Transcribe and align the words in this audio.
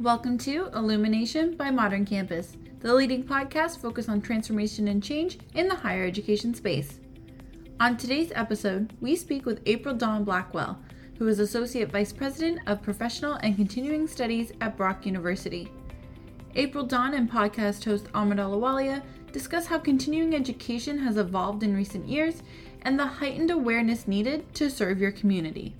Welcome 0.00 0.38
to 0.38 0.70
Illumination 0.74 1.56
by 1.56 1.70
Modern 1.70 2.06
Campus, 2.06 2.56
the 2.78 2.94
leading 2.94 3.22
podcast 3.22 3.82
focused 3.82 4.08
on 4.08 4.22
transformation 4.22 4.88
and 4.88 5.02
change 5.02 5.38
in 5.54 5.68
the 5.68 5.74
higher 5.74 6.06
education 6.06 6.54
space. 6.54 7.00
On 7.80 7.98
today's 7.98 8.32
episode, 8.34 8.94
we 9.02 9.14
speak 9.14 9.44
with 9.44 9.60
April 9.66 9.94
Dawn 9.94 10.24
Blackwell, 10.24 10.78
who 11.18 11.28
is 11.28 11.38
Associate 11.38 11.92
Vice 11.92 12.14
President 12.14 12.60
of 12.66 12.80
Professional 12.80 13.34
and 13.42 13.56
Continuing 13.56 14.06
Studies 14.06 14.52
at 14.62 14.74
Brock 14.74 15.04
University. 15.04 15.70
April 16.54 16.86
Dawn 16.86 17.12
and 17.12 17.30
podcast 17.30 17.84
host 17.84 18.10
Amrit 18.14 18.38
Ahluwalia 18.38 19.02
discuss 19.32 19.66
how 19.66 19.78
continuing 19.78 20.34
education 20.34 20.96
has 20.96 21.18
evolved 21.18 21.62
in 21.62 21.76
recent 21.76 22.08
years 22.08 22.42
and 22.82 22.98
the 22.98 23.04
heightened 23.04 23.50
awareness 23.50 24.08
needed 24.08 24.54
to 24.54 24.70
serve 24.70 24.98
your 24.98 25.12
community. 25.12 25.76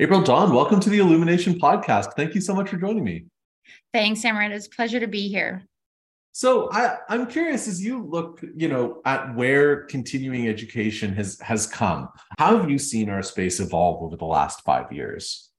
April 0.00 0.22
Dawn, 0.22 0.54
welcome 0.54 0.80
to 0.80 0.88
the 0.88 0.98
Illumination 0.98 1.58
Podcast. 1.58 2.14
Thank 2.16 2.34
you 2.34 2.40
so 2.40 2.54
much 2.54 2.70
for 2.70 2.78
joining 2.78 3.04
me. 3.04 3.26
Thanks, 3.92 4.22
Amrit. 4.22 4.50
It's 4.50 4.66
a 4.66 4.70
pleasure 4.70 4.98
to 4.98 5.06
be 5.06 5.28
here. 5.28 5.62
So 6.32 6.72
I, 6.72 6.96
I'm 7.10 7.26
curious 7.26 7.68
as 7.68 7.84
you 7.84 8.02
look, 8.02 8.42
you 8.56 8.68
know, 8.68 9.02
at 9.04 9.34
where 9.34 9.82
continuing 9.84 10.48
education 10.48 11.12
has 11.16 11.38
has 11.40 11.66
come. 11.66 12.08
How 12.38 12.56
have 12.56 12.70
you 12.70 12.78
seen 12.78 13.10
our 13.10 13.22
space 13.22 13.60
evolve 13.60 14.02
over 14.02 14.16
the 14.16 14.24
last 14.24 14.62
five 14.62 14.90
years? 14.90 15.50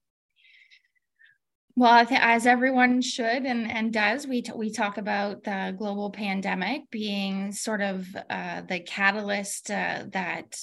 Well, 1.76 2.04
as 2.10 2.44
everyone 2.44 3.00
should 3.00 3.44
and, 3.46 3.70
and 3.70 3.92
does, 3.92 4.26
we, 4.26 4.42
t- 4.42 4.52
we 4.56 4.72
talk 4.72 4.98
about 4.98 5.44
the 5.44 5.72
global 5.78 6.10
pandemic 6.10 6.90
being 6.90 7.52
sort 7.52 7.80
of 7.80 8.08
uh, 8.28 8.62
the 8.62 8.80
catalyst 8.80 9.70
uh, 9.70 10.02
that 10.10 10.56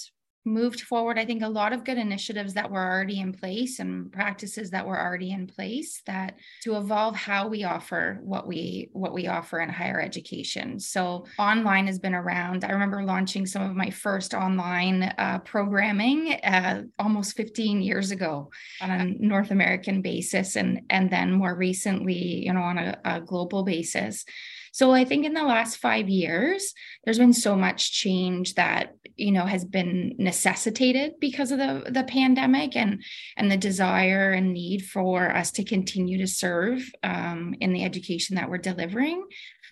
moved 0.46 0.82
forward 0.82 1.20
i 1.20 1.26
think 1.26 1.44
a 1.44 1.48
lot 1.48 1.74
of 1.74 1.84
good 1.84 1.98
initiatives 1.98 2.54
that 2.54 2.72
were 2.72 2.84
already 2.84 3.20
in 3.20 3.34
place 3.34 3.80
and 3.80 4.12
practices 4.12 4.70
that 4.70 4.86
were 4.86 5.00
already 5.00 5.32
in 5.32 5.48
place 5.48 6.02
that 6.06 6.38
to 6.64 6.78
evolve 6.78 7.16
how 7.16 7.48
we 7.48 7.64
offer 7.64 8.20
what 8.22 8.48
we 8.48 8.90
what 8.94 9.14
we 9.14 9.28
offer 9.28 9.60
in 9.60 9.70
higher 9.70 10.02
education. 10.02 10.80
So 10.80 11.26
online 11.38 11.88
has 11.88 12.00
been 12.00 12.16
around. 12.16 12.64
I 12.64 12.72
remember 12.72 13.04
launching 13.04 13.46
some 13.46 13.62
of 13.62 13.76
my 13.76 13.90
first 13.90 14.34
online 14.34 15.04
uh, 15.04 15.40
programming 15.40 16.34
uh, 16.44 16.84
almost 16.98 17.36
15 17.36 17.82
years 17.82 18.12
ago 18.12 18.50
on 18.82 18.92
a 18.92 19.06
north 19.06 19.52
american 19.52 20.02
basis 20.02 20.56
and 20.56 20.82
and 20.90 21.10
then 21.10 21.32
more 21.32 21.56
recently 21.56 22.46
you 22.46 22.54
know 22.54 22.62
on 22.62 22.78
a, 22.78 22.98
a 23.06 23.22
global 23.22 23.64
basis 23.64 24.26
so 24.72 24.92
I 24.92 25.06
think 25.06 25.26
in 25.26 25.34
the 25.34 25.44
last 25.44 25.78
five 25.78 26.10
years, 26.10 26.74
there's 27.04 27.20
been 27.20 27.34
so 27.34 27.56
much 27.56 27.92
change 27.92 28.56
that 28.56 28.96
you 29.16 29.32
know 29.32 29.46
has 29.46 29.66
been 29.66 30.16
necessitated 30.18 31.14
because 31.20 31.52
of 31.52 31.58
the 31.58 31.90
the 31.90 32.04
pandemic 32.04 32.76
and 32.76 33.04
and 33.38 33.52
the 33.52 33.58
desire 33.58 34.32
and 34.32 34.54
need 34.54 34.86
for 34.86 35.30
us 35.36 35.52
to 35.52 35.64
continue 35.64 36.18
to 36.20 36.28
serve 36.28 36.90
um, 37.04 37.56
in 37.60 37.74
the 37.74 37.84
education 37.84 38.36
that 38.36 38.50
we're 38.50 38.58
delivering. 38.58 39.24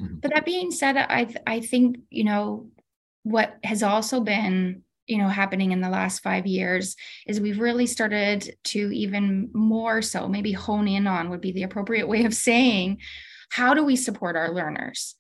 Mm-hmm. 0.02 0.20
But 0.20 0.34
that 0.34 0.45
being 0.45 0.72
said, 0.72 0.98
I 0.98 1.34
I 1.45 1.59
think 1.62 1.98
you 2.09 2.23
know 2.23 2.70
what 3.23 3.58
has 3.64 3.84
also 3.84 4.22
been 4.22 4.84
you 5.08 5.18
know 5.18 5.28
happening 5.28 5.72
in 5.72 5.81
the 5.81 5.90
last 5.90 6.20
five 6.20 6.45
years 6.45 6.95
is 7.25 7.40
we've 7.40 7.59
really 7.59 7.86
started 7.88 8.56
to 8.66 8.92
even 8.94 9.50
more 9.53 10.02
so 10.02 10.28
maybe 10.28 10.52
hone 10.52 10.88
in 10.88 11.08
on 11.08 11.30
would 11.30 11.42
be 11.42 11.53
the 11.53 11.64
appropriate 11.64 12.08
way 12.08 12.25
of 12.25 12.34
saying 12.34 13.00
how 13.50 13.73
do 13.73 13.84
we 13.84 13.95
support 13.95 14.36
our 14.36 14.53
learners? 14.53 15.16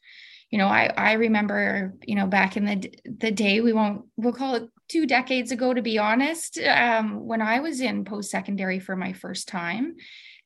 You 0.49 0.57
know 0.59 0.67
i 0.67 0.85
i 0.95 1.11
remember 1.13 1.93
you 2.03 2.15
know 2.15 2.25
back 2.25 2.55
in 2.55 2.63
the 2.63 2.93
the 3.03 3.31
day 3.31 3.59
we 3.59 3.73
won't 3.73 4.05
we'll 4.15 4.31
call 4.31 4.55
it 4.55 4.69
two 4.87 5.05
decades 5.05 5.51
ago 5.51 5.73
to 5.73 5.81
be 5.81 5.97
honest 5.97 6.57
um, 6.59 7.27
when 7.27 7.41
i 7.41 7.59
was 7.59 7.81
in 7.81 8.05
post 8.05 8.31
secondary 8.31 8.79
for 8.79 8.95
my 8.95 9.11
first 9.11 9.49
time 9.49 9.97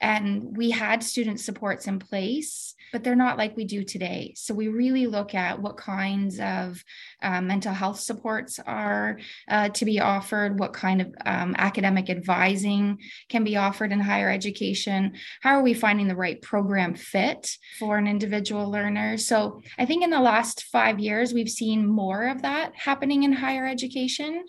and 0.01 0.57
we 0.57 0.71
had 0.71 1.03
student 1.03 1.39
supports 1.39 1.87
in 1.87 1.99
place 1.99 2.75
but 2.91 3.03
they're 3.03 3.15
not 3.15 3.37
like 3.37 3.55
we 3.55 3.65
do 3.65 3.83
today. 3.83 4.33
So 4.35 4.53
we 4.53 4.67
really 4.67 5.07
look 5.07 5.33
at 5.33 5.61
what 5.61 5.77
kinds 5.77 6.39
of 6.39 6.83
uh, 7.21 7.41
mental 7.41 7.73
health 7.73 7.99
supports 7.99 8.59
are 8.59 9.19
uh, 9.47 9.69
to 9.69 9.85
be 9.85 9.99
offered 9.99 10.59
what 10.59 10.73
kind 10.73 11.01
of 11.01 11.13
um, 11.25 11.55
academic 11.57 12.09
advising 12.09 12.99
can 13.29 13.43
be 13.43 13.57
offered 13.57 13.91
in 13.91 13.99
higher 13.99 14.29
education 14.29 15.13
how 15.41 15.51
are 15.51 15.63
we 15.63 15.73
finding 15.73 16.07
the 16.07 16.15
right 16.15 16.41
program 16.41 16.95
fit 16.95 17.57
for 17.79 17.97
an 17.97 18.07
individual 18.07 18.69
learner? 18.69 19.17
So 19.17 19.61
i 19.77 19.85
think 19.85 20.03
in 20.03 20.09
the 20.09 20.19
last 20.19 20.63
five 20.63 20.99
years 20.99 21.33
we've 21.33 21.49
seen 21.49 21.87
more 21.87 22.27
of 22.27 22.41
that 22.41 22.73
happening 22.75 23.23
in 23.23 23.33
higher 23.33 23.67
education 23.67 24.45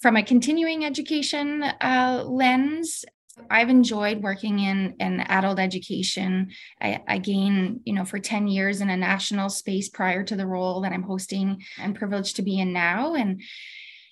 from 0.00 0.16
a 0.16 0.22
continuing 0.22 0.84
education 0.84 1.62
uh, 1.62 2.24
lens 2.26 3.04
I've 3.50 3.68
enjoyed 3.68 4.22
working 4.22 4.58
in, 4.58 4.94
in 4.98 5.20
adult 5.20 5.58
education. 5.58 6.50
I, 6.80 7.00
again, 7.08 7.80
you 7.84 7.92
know, 7.92 8.04
for 8.04 8.18
10 8.18 8.48
years 8.48 8.80
in 8.80 8.90
a 8.90 8.96
national 8.96 9.48
space 9.48 9.88
prior 9.88 10.22
to 10.24 10.36
the 10.36 10.46
role 10.46 10.80
that 10.82 10.92
I'm 10.92 11.02
hosting 11.02 11.62
and 11.78 11.94
privileged 11.94 12.36
to 12.36 12.42
be 12.42 12.58
in 12.58 12.72
now. 12.72 13.14
And 13.14 13.42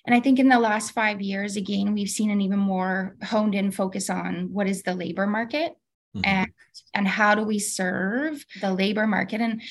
and 0.05 0.15
I 0.15 0.21
think 0.21 0.39
in 0.39 0.49
the 0.49 0.59
last 0.59 0.91
five 0.91 1.21
years, 1.21 1.55
again, 1.55 1.93
we've 1.93 2.09
seen 2.09 2.31
an 2.31 2.41
even 2.41 2.57
more 2.57 3.15
honed 3.21 3.53
in 3.53 3.69
focus 3.69 4.09
on 4.09 4.49
what 4.51 4.67
is 4.67 4.81
the 4.81 4.95
labor 4.95 5.27
market 5.27 5.73
mm-hmm. 6.15 6.21
and 6.23 6.51
and 6.93 7.07
how 7.07 7.35
do 7.35 7.43
we 7.43 7.59
serve 7.59 8.43
the 8.61 8.73
labor 8.73 9.05
market. 9.05 9.41
And 9.41 9.61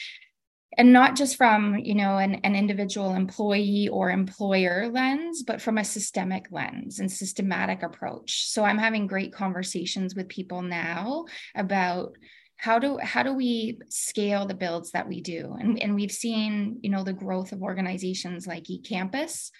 and 0.78 0.93
not 0.93 1.16
just 1.16 1.37
from 1.37 1.77
you 1.77 1.94
know 1.94 2.16
an, 2.16 2.37
an 2.37 2.55
individual 2.55 3.15
employee 3.15 3.89
or 3.89 4.11
employer 4.11 4.89
lens 4.89 5.43
but 5.43 5.61
from 5.61 5.77
a 5.77 5.84
systemic 5.84 6.47
lens 6.50 7.00
and 7.00 7.12
systematic 7.12 7.83
approach. 7.83 8.49
So 8.49 8.65
i'm 8.65 8.78
having 8.78 9.06
great 9.06 9.34
conversations 9.34 10.15
with 10.15 10.28
people 10.28 10.62
now 10.62 11.27
about 11.55 12.16
how 12.56 12.78
do 12.78 12.99
how 12.99 13.22
do 13.22 13.33
we 13.34 13.78
scale 13.89 14.47
the 14.47 14.55
builds 14.55 14.93
that 14.93 15.09
we 15.09 15.21
do? 15.21 15.56
And, 15.59 15.81
and 15.81 15.94
we've 15.94 16.12
seen 16.12 16.78
you 16.83 16.91
know 16.91 17.05
the 17.05 17.12
growth 17.12 17.53
of 17.53 17.62
organizations 17.62 18.47
like 18.47 18.65
ecampus 18.65 19.50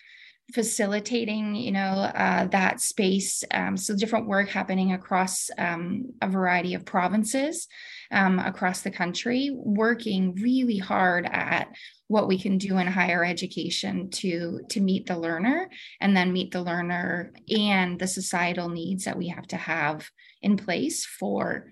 facilitating 0.54 1.54
you 1.54 1.70
know 1.70 1.81
uh, 2.14 2.47
that 2.47 2.81
space 2.81 3.44
um, 3.53 3.76
so 3.76 3.94
different 3.94 4.26
work 4.26 4.48
happening 4.48 4.92
across 4.92 5.50
um, 5.59 6.06
a 6.22 6.28
variety 6.28 6.75
of 6.75 6.86
provinces 6.86 7.69
um, 8.10 8.38
across 8.38 8.81
the 8.81 8.91
country 8.91 9.50
working 9.54 10.34
really 10.37 10.78
hard 10.78 11.26
at 11.26 11.69
what 12.06 12.28
we 12.28 12.38
can 12.38 12.56
do 12.56 12.78
in 12.78 12.87
higher 12.87 13.22
education 13.25 14.08
to 14.10 14.60
to 14.70 14.81
meet 14.81 15.06
the 15.06 15.19
learner 15.19 15.69
and 16.00 16.16
then 16.16 16.32
meet 16.32 16.50
the 16.50 16.62
learner 16.62 17.32
and 17.50 17.98
the 17.98 18.06
societal 18.06 18.70
needs 18.70 19.04
that 19.04 19.19
we 19.19 19.28
have 19.28 19.47
to 19.47 19.56
have 19.56 20.08
in 20.41 20.56
place 20.56 21.04
for 21.04 21.66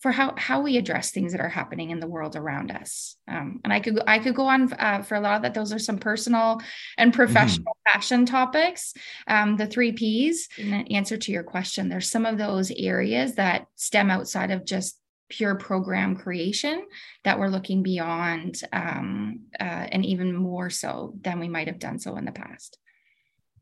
for 0.00 0.12
how 0.12 0.34
how 0.36 0.60
we 0.60 0.76
address 0.76 1.10
things 1.10 1.32
that 1.32 1.40
are 1.40 1.48
happening 1.48 1.90
in 1.90 2.00
the 2.00 2.06
world 2.06 2.36
around 2.36 2.70
us. 2.70 3.16
Um, 3.26 3.60
and 3.64 3.72
I 3.72 3.80
could 3.80 4.00
I 4.06 4.18
could 4.18 4.34
go 4.34 4.46
on 4.46 4.72
uh, 4.72 5.02
for 5.02 5.16
a 5.16 5.20
lot 5.20 5.36
of 5.36 5.42
that. 5.42 5.54
Those 5.54 5.72
are 5.72 5.78
some 5.78 5.98
personal 5.98 6.60
and 6.96 7.10
mm-hmm. 7.10 7.16
professional 7.16 7.72
mm-hmm. 7.72 7.92
passion 7.92 8.26
topics. 8.26 8.94
Um, 9.26 9.56
the 9.56 9.66
three 9.66 9.92
P's. 9.92 10.48
In 10.56 10.74
answer 10.88 11.16
to 11.16 11.32
your 11.32 11.42
question, 11.42 11.88
there's 11.88 12.10
some 12.10 12.26
of 12.26 12.38
those 12.38 12.70
areas 12.70 13.34
that 13.34 13.66
stem 13.76 14.10
outside 14.10 14.50
of 14.50 14.64
just 14.64 14.98
pure 15.28 15.56
program 15.56 16.16
creation 16.16 16.86
that 17.24 17.38
we're 17.38 17.48
looking 17.48 17.82
beyond, 17.82 18.62
um, 18.72 19.40
uh, 19.60 19.64
and 19.92 20.04
even 20.06 20.34
more 20.34 20.70
so 20.70 21.14
than 21.20 21.38
we 21.38 21.48
might 21.48 21.66
have 21.66 21.78
done 21.78 21.98
so 21.98 22.16
in 22.16 22.24
the 22.24 22.32
past. 22.32 22.78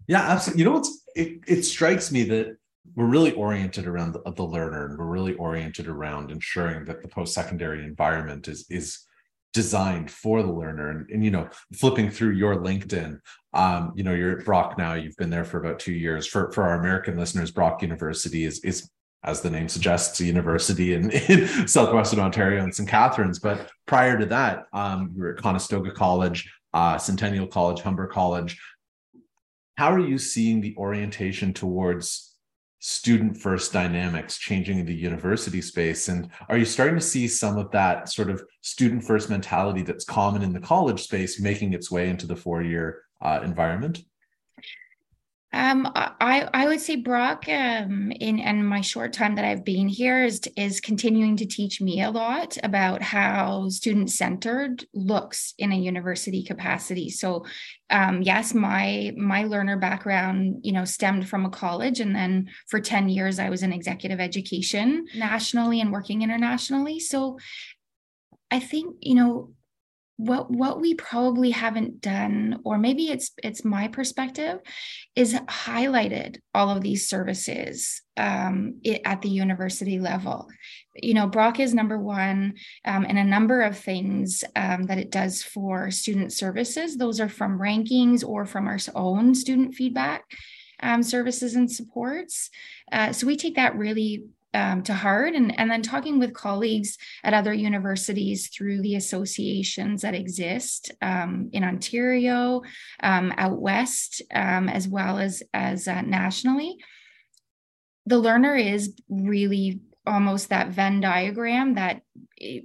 Yeah, 0.06 0.22
absolutely. 0.22 0.60
You 0.60 0.64
know 0.68 0.76
what's 0.76 1.02
it, 1.14 1.40
it 1.46 1.62
strikes 1.62 2.12
me 2.12 2.24
that 2.24 2.56
we're 2.94 3.06
really 3.06 3.32
oriented 3.32 3.86
around 3.86 4.12
the, 4.12 4.32
the 4.32 4.42
learner 4.42 4.86
and 4.86 4.98
we're 4.98 5.06
really 5.06 5.34
oriented 5.34 5.88
around 5.88 6.30
ensuring 6.30 6.84
that 6.84 7.02
the 7.02 7.08
post-secondary 7.08 7.84
environment 7.84 8.48
is 8.48 8.66
is 8.70 9.00
designed 9.52 10.10
for 10.10 10.42
the 10.42 10.52
learner 10.52 10.90
and, 10.90 11.08
and 11.10 11.24
you 11.24 11.30
know 11.30 11.48
flipping 11.74 12.10
through 12.10 12.32
your 12.32 12.56
linkedin 12.56 13.18
um, 13.54 13.92
you 13.96 14.04
know 14.04 14.12
you're 14.14 14.38
at 14.38 14.44
brock 14.44 14.76
now 14.76 14.94
you've 14.94 15.16
been 15.16 15.30
there 15.30 15.44
for 15.44 15.58
about 15.58 15.78
two 15.78 15.94
years 15.94 16.26
for 16.26 16.52
for 16.52 16.62
our 16.62 16.78
american 16.78 17.16
listeners 17.16 17.50
brock 17.50 17.80
university 17.80 18.44
is 18.44 18.62
is 18.64 18.90
as 19.26 19.40
the 19.40 19.50
name 19.50 19.68
suggests, 19.68 20.20
a 20.20 20.24
university 20.24 20.94
in, 20.94 21.10
in 21.28 21.68
southwestern 21.68 22.20
Ontario 22.20 22.62
and 22.62 22.74
St. 22.74 22.88
Catharines. 22.88 23.40
But 23.40 23.70
prior 23.86 24.18
to 24.18 24.26
that, 24.26 24.66
um, 24.72 25.12
you 25.14 25.22
were 25.22 25.34
at 25.34 25.42
Conestoga 25.42 25.90
College, 25.90 26.50
uh, 26.72 26.96
Centennial 26.96 27.46
College, 27.46 27.82
Humber 27.82 28.06
College. 28.06 28.58
How 29.76 29.92
are 29.92 30.00
you 30.00 30.16
seeing 30.16 30.60
the 30.60 30.74
orientation 30.78 31.52
towards 31.52 32.35
student 32.78 33.36
first 33.36 33.72
dynamics 33.72 34.38
changing 34.38 34.78
in 34.78 34.86
the 34.86 34.94
university 34.94 35.60
space? 35.60 36.08
And 36.08 36.30
are 36.48 36.58
you 36.58 36.64
starting 36.64 36.96
to 36.96 37.00
see 37.00 37.28
some 37.28 37.58
of 37.58 37.70
that 37.72 38.08
sort 38.08 38.30
of 38.30 38.42
student 38.60 39.04
first 39.04 39.30
mentality 39.30 39.82
that's 39.82 40.04
common 40.04 40.42
in 40.42 40.52
the 40.52 40.60
college 40.60 41.02
space 41.02 41.40
making 41.40 41.72
its 41.72 41.90
way 41.90 42.08
into 42.08 42.26
the 42.26 42.36
four 42.36 42.62
year 42.62 43.02
uh, 43.22 43.40
environment 43.42 44.00
Um, 45.52 45.90
I 45.94 46.48
I 46.52 46.66
would 46.66 46.80
say 46.80 46.96
Brock, 46.96 47.44
um, 47.48 48.12
in 48.20 48.40
and 48.40 48.68
my 48.68 48.80
short 48.80 49.12
time 49.12 49.36
that 49.36 49.44
I've 49.44 49.64
been 49.64 49.88
here 49.88 50.24
is 50.24 50.40
is 50.56 50.80
continuing 50.80 51.36
to 51.36 51.46
teach 51.46 51.80
me 51.80 52.02
a 52.02 52.10
lot 52.10 52.58
about 52.62 53.00
how 53.00 53.68
student 53.68 54.10
centered 54.10 54.84
looks 54.92 55.54
in 55.56 55.72
a 55.72 55.76
university 55.76 56.42
capacity. 56.42 57.08
So, 57.10 57.46
um, 57.90 58.22
yes, 58.22 58.54
my 58.54 59.12
my 59.16 59.44
learner 59.44 59.78
background, 59.78 60.60
you 60.62 60.72
know, 60.72 60.84
stemmed 60.84 61.28
from 61.28 61.46
a 61.46 61.50
college, 61.50 62.00
and 62.00 62.14
then 62.14 62.48
for 62.68 62.80
ten 62.80 63.08
years 63.08 63.38
I 63.38 63.48
was 63.48 63.62
in 63.62 63.72
executive 63.72 64.20
education 64.20 65.06
nationally 65.16 65.80
and 65.80 65.92
working 65.92 66.22
internationally. 66.22 66.98
So, 66.98 67.38
I 68.50 68.58
think 68.60 68.96
you 69.00 69.14
know 69.14 69.55
what 70.16 70.50
what 70.50 70.80
we 70.80 70.94
probably 70.94 71.50
haven't 71.50 72.00
done 72.00 72.60
or 72.64 72.78
maybe 72.78 73.10
it's 73.10 73.32
it's 73.42 73.64
my 73.64 73.86
perspective 73.88 74.60
is 75.14 75.34
highlighted 75.34 76.38
all 76.54 76.70
of 76.70 76.82
these 76.82 77.08
services 77.08 78.00
um, 78.16 78.80
it, 78.82 79.02
at 79.04 79.20
the 79.20 79.28
university 79.28 79.98
level. 79.98 80.48
You 80.94 81.14
know 81.14 81.26
brock 81.26 81.60
is 81.60 81.74
number 81.74 81.98
one 81.98 82.54
um, 82.84 83.04
and 83.06 83.18
a 83.18 83.24
number 83.24 83.60
of 83.60 83.78
things 83.78 84.42
um, 84.54 84.84
that 84.84 84.98
it 84.98 85.10
does 85.10 85.42
for 85.42 85.90
student 85.90 86.32
services. 86.32 86.96
Those 86.96 87.20
are 87.20 87.28
from 87.28 87.58
rankings 87.58 88.26
or 88.26 88.46
from 88.46 88.66
our 88.66 88.78
own 88.94 89.34
student 89.34 89.74
feedback 89.74 90.24
um, 90.80 91.02
services 91.02 91.54
and 91.54 91.70
supports. 91.70 92.50
Uh, 92.90 93.12
so 93.12 93.26
we 93.26 93.36
take 93.36 93.56
that 93.56 93.76
really 93.76 94.24
um, 94.56 94.82
to 94.84 94.94
heart 94.94 95.34
and, 95.34 95.58
and 95.60 95.70
then 95.70 95.82
talking 95.82 96.18
with 96.18 96.32
colleagues 96.32 96.96
at 97.22 97.34
other 97.34 97.52
universities 97.52 98.48
through 98.48 98.80
the 98.80 98.96
associations 98.96 100.00
that 100.00 100.14
exist 100.14 100.92
um, 101.02 101.50
in 101.52 101.62
Ontario, 101.62 102.62
um, 103.02 103.34
out 103.36 103.60
west, 103.60 104.22
um, 104.34 104.70
as 104.70 104.88
well 104.88 105.18
as, 105.18 105.42
as 105.52 105.86
uh, 105.86 106.00
nationally. 106.00 106.78
The 108.06 108.18
learner 108.18 108.56
is 108.56 108.94
really 109.10 109.80
almost 110.06 110.48
that 110.48 110.68
Venn 110.68 111.00
diagram, 111.00 111.74
that 111.74 112.00
eh, 112.40 112.60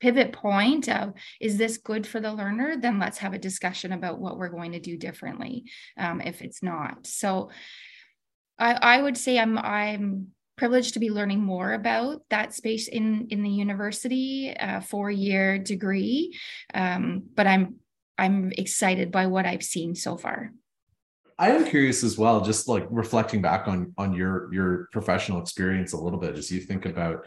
pivot 0.00 0.32
point 0.32 0.88
of 0.88 1.12
is 1.40 1.56
this 1.56 1.76
good 1.76 2.06
for 2.06 2.20
the 2.20 2.32
learner 2.32 2.76
then 2.76 3.00
let's 3.00 3.18
have 3.18 3.32
a 3.32 3.38
discussion 3.38 3.90
about 3.90 4.20
what 4.20 4.38
we're 4.38 4.48
going 4.48 4.70
to 4.70 4.78
do 4.78 4.96
differently 4.96 5.64
um, 5.96 6.20
if 6.20 6.40
it's 6.40 6.62
not 6.62 7.04
so 7.04 7.50
I, 8.60 8.74
I 8.74 9.02
would 9.02 9.16
say 9.16 9.40
i'm 9.40 9.58
i'm 9.58 10.28
privileged 10.58 10.94
to 10.94 11.00
be 11.00 11.10
learning 11.10 11.40
more 11.40 11.72
about 11.72 12.22
that 12.30 12.52
space 12.52 12.88
in 12.88 13.28
in 13.30 13.42
the 13.42 13.50
university 13.50 14.54
uh, 14.56 14.80
four 14.80 15.10
year 15.10 15.58
degree. 15.58 16.36
Um, 16.74 17.22
but 17.34 17.46
i'm 17.46 17.76
i'm 18.18 18.52
excited 18.58 19.10
by 19.10 19.26
what 19.26 19.46
i've 19.46 19.62
seen 19.62 19.94
so 19.94 20.16
far. 20.16 20.52
I 21.40 21.50
am 21.50 21.64
curious 21.66 22.02
as 22.02 22.18
well 22.18 22.40
just 22.40 22.66
like 22.66 22.86
reflecting 22.90 23.40
back 23.40 23.68
on 23.68 23.94
on 23.96 24.12
your 24.12 24.52
your 24.52 24.88
professional 24.92 25.40
experience 25.40 25.92
a 25.92 25.96
little 25.96 26.18
bit 26.18 26.36
as 26.36 26.50
you 26.50 26.60
think 26.60 26.84
about 26.84 27.26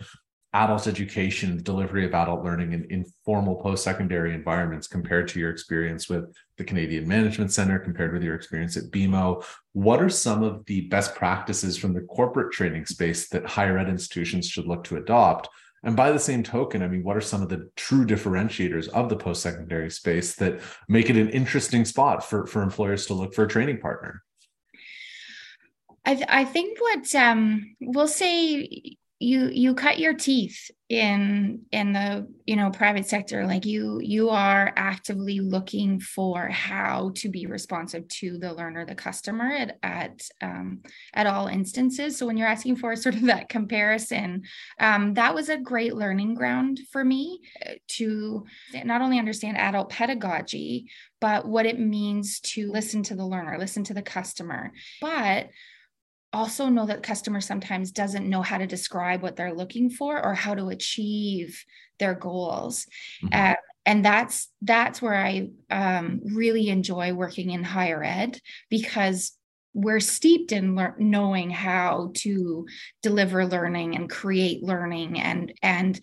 adult 0.53 0.85
education, 0.85 1.61
delivery 1.63 2.05
of 2.05 2.13
adult 2.13 2.43
learning 2.43 2.73
in 2.73 2.85
informal 2.89 3.55
post-secondary 3.55 4.33
environments 4.33 4.85
compared 4.85 5.27
to 5.29 5.39
your 5.39 5.49
experience 5.49 6.09
with 6.09 6.33
the 6.57 6.63
Canadian 6.63 7.07
Management 7.07 7.51
Center, 7.53 7.79
compared 7.79 8.11
with 8.11 8.21
your 8.21 8.35
experience 8.35 8.75
at 8.75 8.91
BMO. 8.91 9.45
What 9.71 10.01
are 10.01 10.09
some 10.09 10.43
of 10.43 10.65
the 10.65 10.81
best 10.81 11.15
practices 11.15 11.77
from 11.77 11.93
the 11.93 12.01
corporate 12.01 12.51
training 12.51 12.85
space 12.85 13.29
that 13.29 13.45
higher 13.45 13.77
ed 13.77 13.87
institutions 13.87 14.47
should 14.47 14.67
look 14.67 14.83
to 14.85 14.97
adopt? 14.97 15.47
And 15.83 15.95
by 15.95 16.11
the 16.11 16.19
same 16.19 16.43
token, 16.43 16.83
I 16.83 16.87
mean, 16.87 17.03
what 17.03 17.17
are 17.17 17.21
some 17.21 17.41
of 17.41 17.49
the 17.49 17.69
true 17.75 18.05
differentiators 18.05 18.87
of 18.89 19.09
the 19.09 19.15
post-secondary 19.15 19.89
space 19.89 20.35
that 20.35 20.59
make 20.87 21.09
it 21.09 21.15
an 21.15 21.29
interesting 21.29 21.85
spot 21.85 22.23
for, 22.23 22.45
for 22.45 22.61
employers 22.61 23.05
to 23.07 23.13
look 23.13 23.33
for 23.33 23.45
a 23.45 23.47
training 23.47 23.79
partner? 23.79 24.21
I, 26.05 26.15
th- 26.15 26.27
I 26.29 26.45
think 26.45 26.79
what 26.79 27.15
um, 27.15 27.75
we'll 27.79 28.07
say 28.07 28.97
you 29.21 29.49
you 29.53 29.75
cut 29.75 29.99
your 29.99 30.13
teeth 30.13 30.71
in 30.89 31.61
in 31.71 31.93
the 31.93 32.27
you 32.45 32.55
know 32.55 32.71
private 32.71 33.05
sector. 33.05 33.45
Like 33.45 33.65
you 33.65 33.99
you 34.01 34.29
are 34.29 34.73
actively 34.75 35.39
looking 35.39 35.99
for 35.99 36.47
how 36.47 37.11
to 37.15 37.29
be 37.29 37.45
responsive 37.45 38.07
to 38.07 38.37
the 38.39 38.53
learner 38.53 38.85
the 38.85 38.95
customer 38.95 39.51
at 39.51 39.77
at 39.83 40.21
um, 40.41 40.81
at 41.13 41.27
all 41.27 41.47
instances. 41.47 42.17
So 42.17 42.25
when 42.25 42.35
you're 42.35 42.47
asking 42.47 42.77
for 42.77 42.95
sort 42.95 43.15
of 43.15 43.21
that 43.23 43.47
comparison 43.47 44.43
um, 44.79 45.13
that 45.13 45.35
was 45.35 45.49
a 45.49 45.57
great 45.57 45.95
learning 45.95 46.33
ground 46.33 46.79
for 46.91 47.03
me 47.03 47.41
uh, 47.65 47.73
to 47.87 48.45
not 48.83 49.01
only 49.01 49.19
understand 49.19 49.57
adult 49.57 49.89
pedagogy 49.89 50.89
but 51.19 51.47
what 51.47 51.65
it 51.65 51.79
means 51.79 52.39
to 52.39 52.71
listen 52.71 53.03
to 53.03 53.15
the 53.15 53.25
learner 53.25 53.57
listen 53.57 53.83
to 53.83 53.93
the 53.93 54.01
customer. 54.01 54.71
But 54.99 55.49
also 56.33 56.67
know 56.69 56.85
that 56.85 57.03
customer 57.03 57.41
sometimes 57.41 57.91
doesn't 57.91 58.29
know 58.29 58.41
how 58.41 58.57
to 58.57 58.67
describe 58.67 59.21
what 59.21 59.35
they're 59.35 59.53
looking 59.53 59.89
for 59.89 60.23
or 60.23 60.33
how 60.33 60.53
to 60.53 60.69
achieve 60.69 61.63
their 61.99 62.13
goals 62.13 62.85
mm-hmm. 63.23 63.27
uh, 63.33 63.55
and 63.85 64.05
that's 64.05 64.49
that's 64.61 65.01
where 65.01 65.15
i 65.15 65.49
um, 65.69 66.21
really 66.23 66.69
enjoy 66.69 67.13
working 67.13 67.49
in 67.51 67.63
higher 67.63 68.03
ed 68.03 68.39
because 68.69 69.33
we're 69.73 69.99
steeped 69.99 70.51
in 70.51 70.75
le- 70.75 70.95
knowing 70.97 71.49
how 71.49 72.11
to 72.13 72.65
deliver 73.01 73.45
learning 73.45 73.95
and 73.95 74.09
create 74.09 74.63
learning 74.63 75.19
and 75.19 75.53
and 75.61 75.99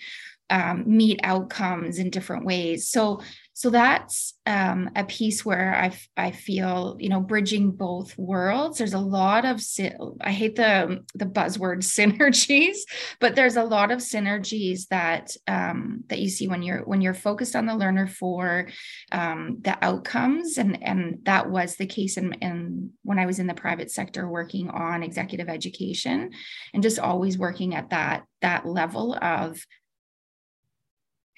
um, 0.50 0.84
meet 0.86 1.20
outcomes 1.24 1.98
in 1.98 2.08
different 2.08 2.46
ways 2.46 2.88
so 2.88 3.20
so 3.58 3.70
that's 3.70 4.34
um, 4.46 4.88
a 4.94 5.02
piece 5.02 5.44
where 5.44 5.74
I, 5.74 5.90
I 6.16 6.30
feel 6.30 6.96
you 7.00 7.08
know 7.08 7.18
bridging 7.18 7.72
both 7.72 8.16
worlds. 8.16 8.78
There's 8.78 8.94
a 8.94 9.00
lot 9.00 9.44
of 9.44 9.60
i 10.20 10.30
hate 10.30 10.54
the 10.54 11.04
the 11.16 11.26
buzzword 11.26 11.78
synergies 11.82 12.76
but 13.18 13.34
there's 13.34 13.56
a 13.56 13.64
lot 13.64 13.90
of 13.90 13.98
synergies 13.98 14.86
that 14.90 15.32
um, 15.48 16.04
that 16.06 16.20
you 16.20 16.28
see 16.28 16.46
when 16.46 16.62
you're 16.62 16.84
when 16.84 17.00
you're 17.00 17.14
focused 17.14 17.56
on 17.56 17.66
the 17.66 17.74
learner 17.74 18.06
for 18.06 18.68
um, 19.10 19.58
the 19.62 19.76
outcomes. 19.84 20.56
And 20.56 20.80
and 20.80 21.18
that 21.24 21.50
was 21.50 21.74
the 21.74 21.86
case 21.86 22.16
in, 22.16 22.34
in 22.34 22.90
when 23.02 23.18
i 23.18 23.26
was 23.26 23.40
in 23.40 23.48
the 23.48 23.54
private 23.54 23.90
sector 23.90 24.28
working 24.28 24.70
on 24.70 25.02
executive 25.02 25.48
education 25.48 26.30
and 26.72 26.82
just 26.82 27.00
always 27.00 27.36
working 27.36 27.74
at 27.74 27.90
that 27.90 28.22
that 28.40 28.64
level 28.66 29.18
of 29.20 29.60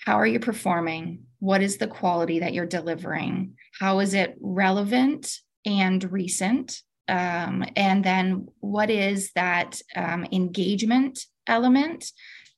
how 0.05 0.19
are 0.19 0.26
you 0.26 0.41
performing? 0.41 1.25
What 1.38 1.62
is 1.62 1.76
the 1.76 1.87
quality 1.87 2.41
that 2.41 2.52
you're 2.52 2.67
delivering? 2.67 3.55
How 3.79 4.00
is 4.00 4.14
it 4.14 4.37
relevant 4.41 5.32
and 5.64 6.11
recent? 6.11 6.82
Um, 7.08 7.64
and 7.76 8.05
then 8.05 8.49
what 8.61 8.91
is 8.91 9.32
that 9.35 9.81
um, 9.97 10.26
engagement 10.32 11.19
element 11.47 12.12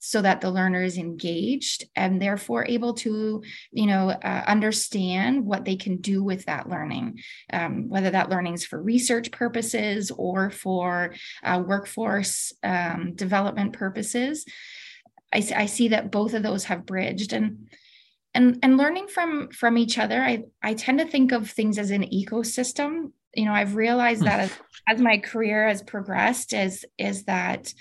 so 0.05 0.21
that 0.21 0.41
the 0.41 0.51
learner 0.51 0.83
is 0.83 0.99
engaged 0.99 1.85
and 1.95 2.21
therefore 2.21 2.67
able 2.67 2.93
to 2.93 3.41
you 3.71 3.87
know 3.87 4.11
uh, 4.11 4.45
understand 4.47 5.47
what 5.47 5.65
they 5.65 5.77
can 5.77 5.99
do 5.99 6.25
with 6.25 6.45
that 6.47 6.69
learning 6.69 7.21
um, 7.53 7.89
whether 7.89 8.11
that 8.11 8.29
learning 8.29 8.55
is 8.55 8.67
for 8.67 8.83
research 8.83 9.31
purposes 9.31 10.11
or 10.11 10.51
for 10.51 11.15
uh, 11.45 11.63
workforce 11.65 12.53
um, 12.65 13.13
development 13.15 13.73
purposes 13.73 14.45
I, 15.33 15.47
I 15.57 15.67
see 15.67 15.89
that 15.89 16.11
both 16.11 16.35
of 16.35 16.43
those 16.43 16.65
have 16.65 16.87
bridged 16.87 17.33
and 17.33 17.69
and 18.35 18.59
and 18.63 18.77
learning 18.77 19.09
from 19.09 19.51
from 19.51 19.79
each 19.79 19.99
other 19.99 20.23
i 20.23 20.45
i 20.63 20.75
tend 20.75 20.99
to 20.99 21.07
think 21.07 21.33
of 21.33 21.51
things 21.51 21.79
as 21.79 21.91
an 21.91 22.05
ecosystem. 22.05 23.13
You 23.35 23.47
know 23.47 23.53
i've 23.53 23.77
realized 23.77 24.23
that 24.25 24.41
as, 24.41 24.53
as 24.89 25.01
my 25.01 25.19
career 25.19 25.69
has 25.69 25.83
progressed 25.83 26.53
is 26.53 26.85
is 26.99 27.25
that 27.25 27.73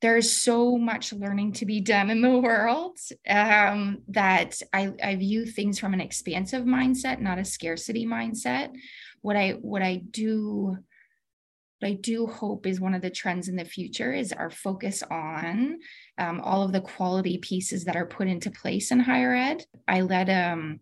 there's 0.00 0.32
so 0.32 0.78
much 0.78 1.12
learning 1.12 1.52
to 1.52 1.66
be 1.66 1.80
done 1.80 2.08
in 2.08 2.22
the 2.22 2.38
world 2.38 2.98
um, 3.28 3.98
that 4.08 4.58
I, 4.72 4.94
I 5.02 5.16
view 5.16 5.44
things 5.44 5.78
from 5.78 5.92
an 5.92 6.00
expansive 6.00 6.64
mindset 6.64 7.20
not 7.20 7.38
a 7.38 7.44
scarcity 7.44 8.06
mindset. 8.06 8.74
What 9.22 9.36
i 9.36 9.50
what 9.50 9.82
i 9.82 9.96
do 9.96 10.78
but 11.80 11.88
I 11.88 11.92
do 11.94 12.26
hope 12.26 12.66
is 12.66 12.80
one 12.80 12.94
of 12.94 13.02
the 13.02 13.10
trends 13.10 13.48
in 13.48 13.56
the 13.56 13.64
future 13.64 14.12
is 14.12 14.32
our 14.32 14.50
focus 14.50 15.02
on 15.10 15.78
um, 16.18 16.40
all 16.40 16.62
of 16.62 16.72
the 16.72 16.80
quality 16.80 17.38
pieces 17.38 17.84
that 17.84 17.96
are 17.96 18.06
put 18.06 18.28
into 18.28 18.50
place 18.50 18.90
in 18.90 19.00
higher 19.00 19.34
ed. 19.34 19.64
I 19.88 20.02
led 20.02 20.28
um, 20.28 20.80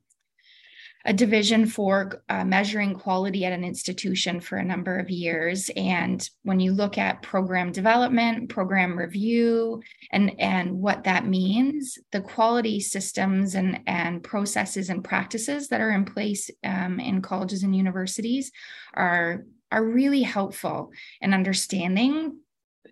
a 1.04 1.12
division 1.12 1.64
for 1.64 2.22
uh, 2.28 2.44
measuring 2.44 2.94
quality 2.94 3.44
at 3.44 3.52
an 3.52 3.64
institution 3.64 4.40
for 4.40 4.58
a 4.58 4.64
number 4.64 4.98
of 4.98 5.08
years. 5.08 5.70
And 5.76 6.28
when 6.42 6.60
you 6.60 6.72
look 6.72 6.98
at 6.98 7.22
program 7.22 7.72
development, 7.72 8.50
program 8.50 8.98
review, 8.98 9.82
and, 10.10 10.38
and 10.40 10.72
what 10.72 11.04
that 11.04 11.24
means, 11.24 11.98
the 12.10 12.20
quality 12.20 12.80
systems 12.80 13.54
and, 13.54 13.80
and 13.86 14.22
processes 14.22 14.90
and 14.90 15.04
practices 15.04 15.68
that 15.68 15.80
are 15.80 15.90
in 15.90 16.04
place 16.04 16.50
um, 16.64 16.98
in 16.98 17.22
colleges 17.22 17.62
and 17.62 17.74
universities 17.74 18.50
are 18.92 19.44
are 19.70 19.84
really 19.84 20.22
helpful 20.22 20.90
in 21.20 21.34
understanding 21.34 22.38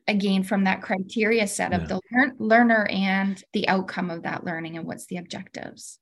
again 0.09 0.43
from 0.43 0.65
that 0.65 0.83
criteria 0.83 1.47
set 1.47 1.73
yeah. 1.73 1.79
of 1.79 1.89
the 1.89 2.01
lear- 2.13 2.35
learner 2.39 2.87
and 2.91 3.43
the 3.53 3.69
outcome 3.69 4.11
of 4.11 4.23
that 4.23 4.45
learning 4.45 4.77
and 4.77 4.87
what's 4.87 5.07
the 5.07 5.17
objectives 5.17 5.99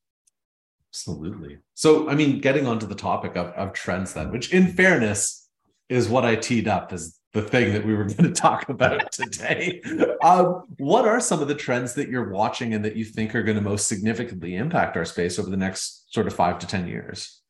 absolutely 0.89 1.57
so 1.73 2.09
i 2.09 2.15
mean 2.15 2.39
getting 2.39 2.67
onto 2.67 2.85
the 2.85 2.95
topic 2.95 3.35
of, 3.35 3.47
of 3.47 3.73
trends 3.73 4.13
then 4.13 4.31
which 4.31 4.53
in 4.53 4.67
fairness 4.67 5.45
is 5.89 6.09
what 6.09 6.25
I 6.25 6.35
teed 6.35 6.67
up 6.67 6.91
as 6.91 7.19
the 7.33 7.41
thing 7.41 7.73
that 7.73 7.85
we 7.85 7.93
were 7.93 8.05
going 8.05 8.23
to 8.23 8.31
talk 8.31 8.69
about 8.69 9.11
today. 9.11 9.81
um, 10.23 10.63
what 10.77 11.07
are 11.07 11.19
some 11.19 11.41
of 11.41 11.47
the 11.47 11.55
trends 11.55 11.93
that 11.93 12.09
you're 12.09 12.29
watching 12.29 12.73
and 12.73 12.83
that 12.85 12.95
you 12.95 13.05
think 13.05 13.35
are 13.35 13.43
going 13.43 13.57
to 13.57 13.63
most 13.63 13.87
significantly 13.87 14.55
impact 14.55 14.97
our 14.97 15.05
space 15.05 15.37
over 15.37 15.49
the 15.49 15.57
next 15.57 16.13
sort 16.13 16.27
of 16.27 16.33
five 16.33 16.59
to 16.59 16.67
10 16.67 16.87
years? 16.87 17.41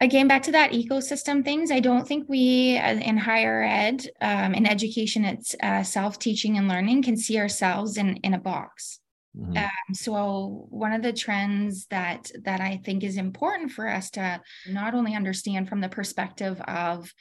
Again, 0.00 0.28
back 0.28 0.44
to 0.44 0.52
that 0.52 0.72
ecosystem 0.72 1.44
things, 1.44 1.72
I 1.72 1.80
don't 1.80 2.06
think 2.06 2.28
we 2.28 2.76
in 2.76 3.16
higher 3.16 3.62
ed, 3.62 4.06
um, 4.20 4.54
in 4.54 4.64
education, 4.64 5.24
it's 5.24 5.56
uh, 5.60 5.82
self 5.82 6.20
teaching 6.20 6.56
and 6.56 6.68
learning, 6.68 7.02
can 7.02 7.16
see 7.16 7.38
ourselves 7.38 7.96
in, 7.96 8.16
in 8.18 8.34
a 8.34 8.38
box. 8.38 9.00
Mm-hmm. 9.36 9.56
Um, 9.56 9.94
so 9.94 10.66
one 10.70 10.92
of 10.92 11.02
the 11.02 11.12
trends 11.12 11.86
that 11.86 12.30
that 12.44 12.60
I 12.60 12.80
think 12.84 13.02
is 13.04 13.16
important 13.16 13.72
for 13.72 13.88
us 13.88 14.10
to 14.12 14.40
not 14.68 14.94
only 14.94 15.14
understand 15.14 15.68
from 15.68 15.80
the 15.80 15.88
perspective 15.88 16.60
of 16.62 17.12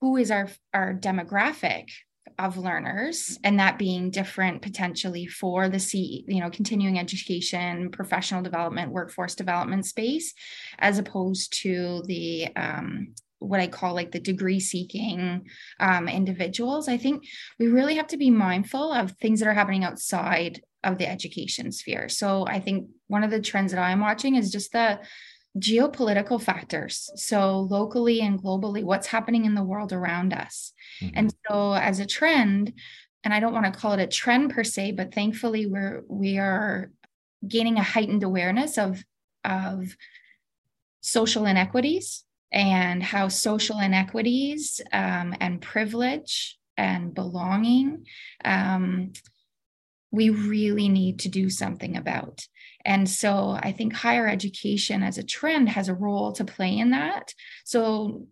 who 0.00 0.16
is 0.16 0.30
our 0.30 0.48
our 0.74 0.94
demographic 0.94 1.86
of 2.38 2.56
learners 2.56 3.38
and 3.44 3.58
that 3.58 3.78
being 3.78 4.10
different 4.10 4.62
potentially 4.62 5.26
for 5.26 5.68
the 5.68 5.78
C, 5.78 6.24
you 6.28 6.40
know, 6.40 6.50
continuing 6.50 6.98
education, 6.98 7.90
professional 7.90 8.42
development, 8.42 8.92
workforce 8.92 9.34
development 9.34 9.86
space, 9.86 10.34
as 10.78 10.98
opposed 10.98 11.52
to 11.62 12.02
the 12.06 12.48
um, 12.56 13.14
what 13.40 13.60
I 13.60 13.68
call 13.68 13.94
like 13.94 14.12
the 14.12 14.20
degree 14.20 14.60
seeking 14.60 15.48
um, 15.80 16.08
individuals. 16.08 16.88
I 16.88 16.98
think 16.98 17.24
we 17.58 17.68
really 17.68 17.96
have 17.96 18.08
to 18.08 18.18
be 18.18 18.30
mindful 18.30 18.92
of 18.92 19.12
things 19.12 19.40
that 19.40 19.48
are 19.48 19.54
happening 19.54 19.82
outside 19.82 20.60
of 20.84 20.98
the 20.98 21.08
education 21.08 21.72
sphere. 21.72 22.08
So 22.08 22.46
I 22.46 22.60
think 22.60 22.88
one 23.08 23.24
of 23.24 23.30
the 23.30 23.40
trends 23.40 23.72
that 23.72 23.80
I'm 23.80 24.00
watching 24.00 24.36
is 24.36 24.50
just 24.50 24.72
the 24.72 25.00
geopolitical 25.58 26.40
factors. 26.40 27.10
So 27.16 27.60
locally 27.60 28.20
and 28.20 28.40
globally, 28.40 28.84
what's 28.84 29.08
happening 29.08 29.44
in 29.44 29.54
the 29.54 29.64
world 29.64 29.92
around 29.92 30.32
us. 30.32 30.72
Mm-hmm. 31.02 31.18
And 31.18 31.34
so 31.48 31.74
as 31.74 31.98
a 31.98 32.06
trend, 32.06 32.72
and 33.24 33.34
I 33.34 33.40
don't 33.40 33.52
want 33.52 33.66
to 33.66 33.78
call 33.78 33.92
it 33.92 34.00
a 34.00 34.06
trend 34.06 34.52
per 34.52 34.64
se, 34.64 34.92
but 34.92 35.12
thankfully 35.12 35.66
we're 35.66 36.02
we 36.08 36.38
are 36.38 36.90
gaining 37.46 37.78
a 37.78 37.82
heightened 37.82 38.22
awareness 38.22 38.78
of 38.78 39.02
of 39.44 39.96
social 41.00 41.46
inequities 41.46 42.24
and 42.52 43.02
how 43.02 43.28
social 43.28 43.78
inequities 43.78 44.80
um, 44.92 45.34
and 45.40 45.60
privilege 45.60 46.58
and 46.76 47.14
belonging 47.14 48.06
um, 48.44 49.12
we 50.10 50.30
really 50.30 50.88
need 50.88 51.20
to 51.20 51.28
do 51.28 51.48
something 51.50 51.96
about. 51.96 52.46
And 52.84 53.08
so 53.08 53.58
I 53.60 53.72
think 53.72 53.92
higher 53.92 54.26
education 54.26 55.02
as 55.02 55.18
a 55.18 55.22
trend 55.22 55.68
has 55.70 55.88
a 55.88 55.94
role 55.94 56.32
to 56.32 56.44
play 56.44 56.78
in 56.78 56.90
that. 56.90 57.34
So 57.64 58.26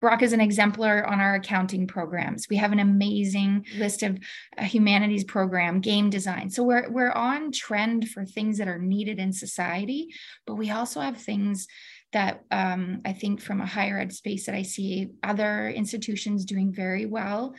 Brock 0.00 0.22
is 0.22 0.34
an 0.34 0.40
exemplar 0.40 1.06
on 1.06 1.20
our 1.20 1.36
accounting 1.36 1.86
programs. 1.86 2.48
We 2.50 2.56
have 2.56 2.72
an 2.72 2.80
amazing 2.80 3.66
list 3.76 4.02
of 4.02 4.18
uh, 4.58 4.64
humanities 4.64 5.24
program, 5.24 5.80
game 5.80 6.10
design. 6.10 6.50
So 6.50 6.62
we're 6.62 6.90
we're 6.90 7.12
on 7.12 7.50
trend 7.50 8.08
for 8.10 8.24
things 8.24 8.58
that 8.58 8.68
are 8.68 8.78
needed 8.78 9.18
in 9.18 9.32
society, 9.32 10.14
but 10.46 10.56
we 10.56 10.70
also 10.70 11.00
have 11.00 11.16
things 11.16 11.66
that 12.12 12.44
um, 12.50 13.00
I 13.04 13.14
think 13.14 13.40
from 13.40 13.60
a 13.60 13.66
higher 13.66 13.98
ed 13.98 14.12
space 14.12 14.46
that 14.46 14.54
I 14.54 14.62
see 14.62 15.08
other 15.22 15.68
institutions 15.70 16.44
doing 16.44 16.72
very 16.72 17.06
well 17.06 17.54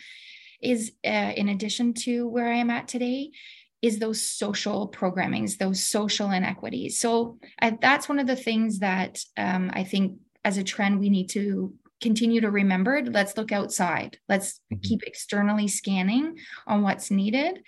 is 0.61 0.91
uh, 1.05 1.33
in 1.35 1.49
addition 1.49 1.93
to 1.93 2.27
where 2.27 2.47
I 2.47 2.57
am 2.57 2.69
at 2.69 2.87
today 2.87 3.31
is 3.81 3.99
those 3.99 4.21
social 4.21 4.89
programmings, 4.89 5.57
those 5.57 5.83
social 5.83 6.31
inequities. 6.31 6.99
So 6.99 7.37
I, 7.61 7.77
that's 7.79 8.09
one 8.09 8.19
of 8.19 8.27
the 8.27 8.35
things 8.35 8.79
that 8.79 9.19
um, 9.37 9.71
I 9.73 9.83
think 9.83 10.19
as 10.43 10.57
a 10.57 10.63
trend 10.63 10.99
we 10.99 11.09
need 11.09 11.29
to 11.29 11.73
continue 12.01 12.41
to 12.41 12.51
remember. 12.51 13.01
Let's 13.03 13.37
look 13.37 13.51
outside. 13.51 14.17
Let's 14.29 14.59
mm-hmm. 14.71 14.81
keep 14.81 15.03
externally 15.03 15.67
scanning 15.67 16.37
on 16.65 16.81
what's 16.81 17.11
needed. 17.11 17.59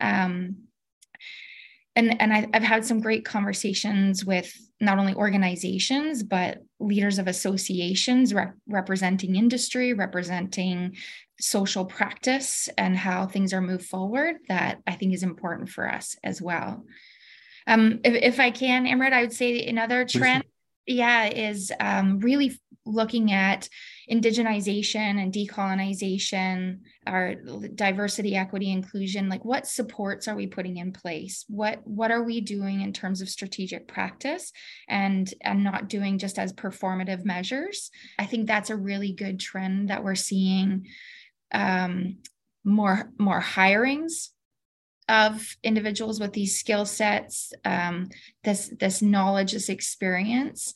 Um, 0.00 0.56
and 1.96 2.20
and 2.20 2.32
I, 2.32 2.46
have 2.54 2.62
had 2.62 2.84
some 2.84 3.00
great 3.00 3.24
conversations 3.24 4.24
with 4.24 4.52
not 4.80 4.98
only 4.98 5.14
organizations 5.14 6.22
but 6.22 6.58
leaders 6.78 7.18
of 7.18 7.26
associations 7.26 8.32
rep- 8.32 8.54
representing 8.68 9.34
industry 9.34 9.92
representing 9.92 10.96
social 11.40 11.84
practice 11.84 12.68
and 12.76 12.96
how 12.96 13.26
things 13.26 13.52
are 13.52 13.60
moved 13.60 13.84
forward 13.84 14.36
that 14.48 14.80
i 14.86 14.92
think 14.92 15.14
is 15.14 15.22
important 15.22 15.68
for 15.68 15.90
us 15.90 16.16
as 16.24 16.42
well. 16.42 16.84
Um, 17.66 18.00
if, 18.04 18.14
if 18.14 18.40
i 18.40 18.50
can 18.50 18.86
Amrit, 18.86 19.12
i 19.12 19.22
would 19.22 19.32
say 19.32 19.66
another 19.66 20.04
trend 20.04 20.44
yeah 20.86 21.26
is 21.26 21.72
um, 21.80 22.18
really 22.20 22.58
looking 22.88 23.32
at 23.32 23.68
indigenization 24.10 25.22
and 25.22 25.32
decolonization 25.32 26.78
our 27.06 27.34
diversity 27.74 28.36
equity 28.36 28.70
inclusion 28.70 29.28
like 29.28 29.44
what 29.44 29.66
supports 29.66 30.28
are 30.28 30.34
we 30.34 30.46
putting 30.46 30.76
in 30.76 30.92
place? 30.92 31.44
What 31.48 31.86
what 31.86 32.10
are 32.10 32.22
we 32.22 32.40
doing 32.40 32.80
in 32.80 32.92
terms 32.92 33.20
of 33.20 33.28
strategic 33.28 33.88
practice 33.88 34.52
and 34.88 35.32
and 35.42 35.64
not 35.64 35.88
doing 35.88 36.18
just 36.18 36.38
as 36.38 36.52
performative 36.52 37.24
measures? 37.24 37.90
I 38.18 38.26
think 38.26 38.46
that's 38.46 38.70
a 38.70 38.76
really 38.76 39.12
good 39.12 39.40
trend 39.40 39.90
that 39.90 40.04
we're 40.04 40.14
seeing 40.14 40.86
um, 41.52 42.18
more 42.64 43.10
more 43.18 43.40
hirings 43.40 44.28
of 45.08 45.56
individuals 45.62 46.20
with 46.20 46.34
these 46.34 46.58
skill 46.58 46.84
sets 46.84 47.52
um, 47.64 48.08
this 48.44 48.70
this 48.78 49.00
knowledge 49.00 49.52
this 49.52 49.68
experience 49.68 50.74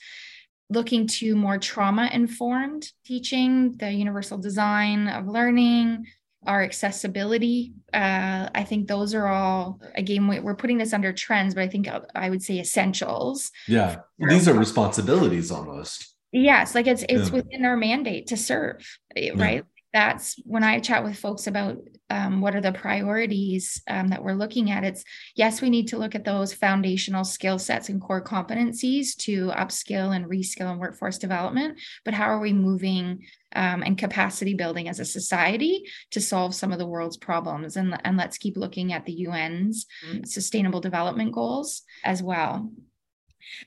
looking 0.72 1.06
to 1.06 1.36
more 1.36 1.58
trauma 1.58 2.08
informed 2.12 2.90
teaching, 3.04 3.72
the 3.76 3.92
universal 3.92 4.38
design 4.38 5.08
of 5.08 5.28
learning, 5.28 6.06
our 6.46 6.62
accessibility. 6.62 7.74
Uh, 7.92 8.48
I 8.54 8.64
think 8.64 8.88
those 8.88 9.14
are 9.14 9.26
all, 9.26 9.80
again, 9.94 10.26
we're 10.26 10.56
putting 10.56 10.78
this 10.78 10.92
under 10.92 11.12
trends, 11.12 11.54
but 11.54 11.62
I 11.62 11.68
think 11.68 11.88
I 12.14 12.30
would 12.30 12.42
say 12.42 12.58
essentials. 12.58 13.50
Yeah. 13.68 14.00
These 14.18 14.48
are 14.48 14.54
responsibilities 14.54 15.50
almost. 15.50 16.14
Yes. 16.32 16.74
Like 16.74 16.86
it's, 16.86 17.04
it's 17.08 17.28
yeah. 17.28 17.34
within 17.34 17.64
our 17.64 17.76
mandate 17.76 18.28
to 18.28 18.36
serve, 18.36 18.98
right? 19.14 19.36
Yeah 19.36 19.60
that's 19.92 20.36
when 20.44 20.64
I 20.64 20.80
chat 20.80 21.04
with 21.04 21.18
folks 21.18 21.46
about 21.46 21.76
um, 22.08 22.40
what 22.40 22.54
are 22.54 22.60
the 22.60 22.72
priorities 22.72 23.82
um, 23.88 24.08
that 24.08 24.22
we're 24.22 24.34
looking 24.34 24.70
at. 24.70 24.84
It's 24.84 25.04
yes, 25.34 25.60
we 25.60 25.70
need 25.70 25.88
to 25.88 25.98
look 25.98 26.14
at 26.14 26.24
those 26.24 26.52
foundational 26.52 27.24
skill 27.24 27.58
sets 27.58 27.88
and 27.88 28.00
core 28.00 28.22
competencies 28.22 29.16
to 29.18 29.48
upskill 29.48 30.14
and 30.14 30.26
reskill 30.26 30.70
and 30.70 30.80
workforce 30.80 31.18
development. 31.18 31.78
But 32.04 32.14
how 32.14 32.26
are 32.26 32.40
we 32.40 32.52
moving 32.52 33.26
um, 33.54 33.82
and 33.82 33.98
capacity 33.98 34.54
building 34.54 34.88
as 34.88 34.98
a 34.98 35.04
society 35.04 35.84
to 36.10 36.20
solve 36.20 36.54
some 36.54 36.72
of 36.72 36.78
the 36.78 36.86
world's 36.86 37.16
problems? 37.16 37.76
And, 37.76 37.98
and 38.04 38.16
let's 38.16 38.38
keep 38.38 38.56
looking 38.56 38.92
at 38.92 39.04
the 39.04 39.26
UN's 39.26 39.86
mm-hmm. 40.06 40.24
sustainable 40.24 40.80
development 40.80 41.32
goals 41.32 41.82
as 42.04 42.22
well. 42.22 42.70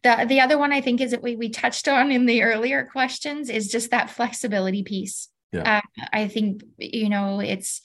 The, 0.04 0.26
the 0.28 0.40
other 0.40 0.58
one 0.58 0.72
I 0.72 0.82
think 0.82 1.02
is 1.02 1.12
that 1.12 1.22
we, 1.22 1.36
we 1.36 1.50
touched 1.50 1.88
on 1.88 2.12
in 2.12 2.26
the 2.26 2.44
earlier 2.44 2.88
questions 2.92 3.50
is 3.50 3.72
just 3.72 3.92
that 3.92 4.10
flexibility 4.10 4.84
piece 4.84 5.30
yeah. 5.52 5.82
Uh, 6.00 6.06
I 6.12 6.28
think, 6.28 6.64
you 6.78 7.10
know, 7.10 7.40
it's, 7.40 7.82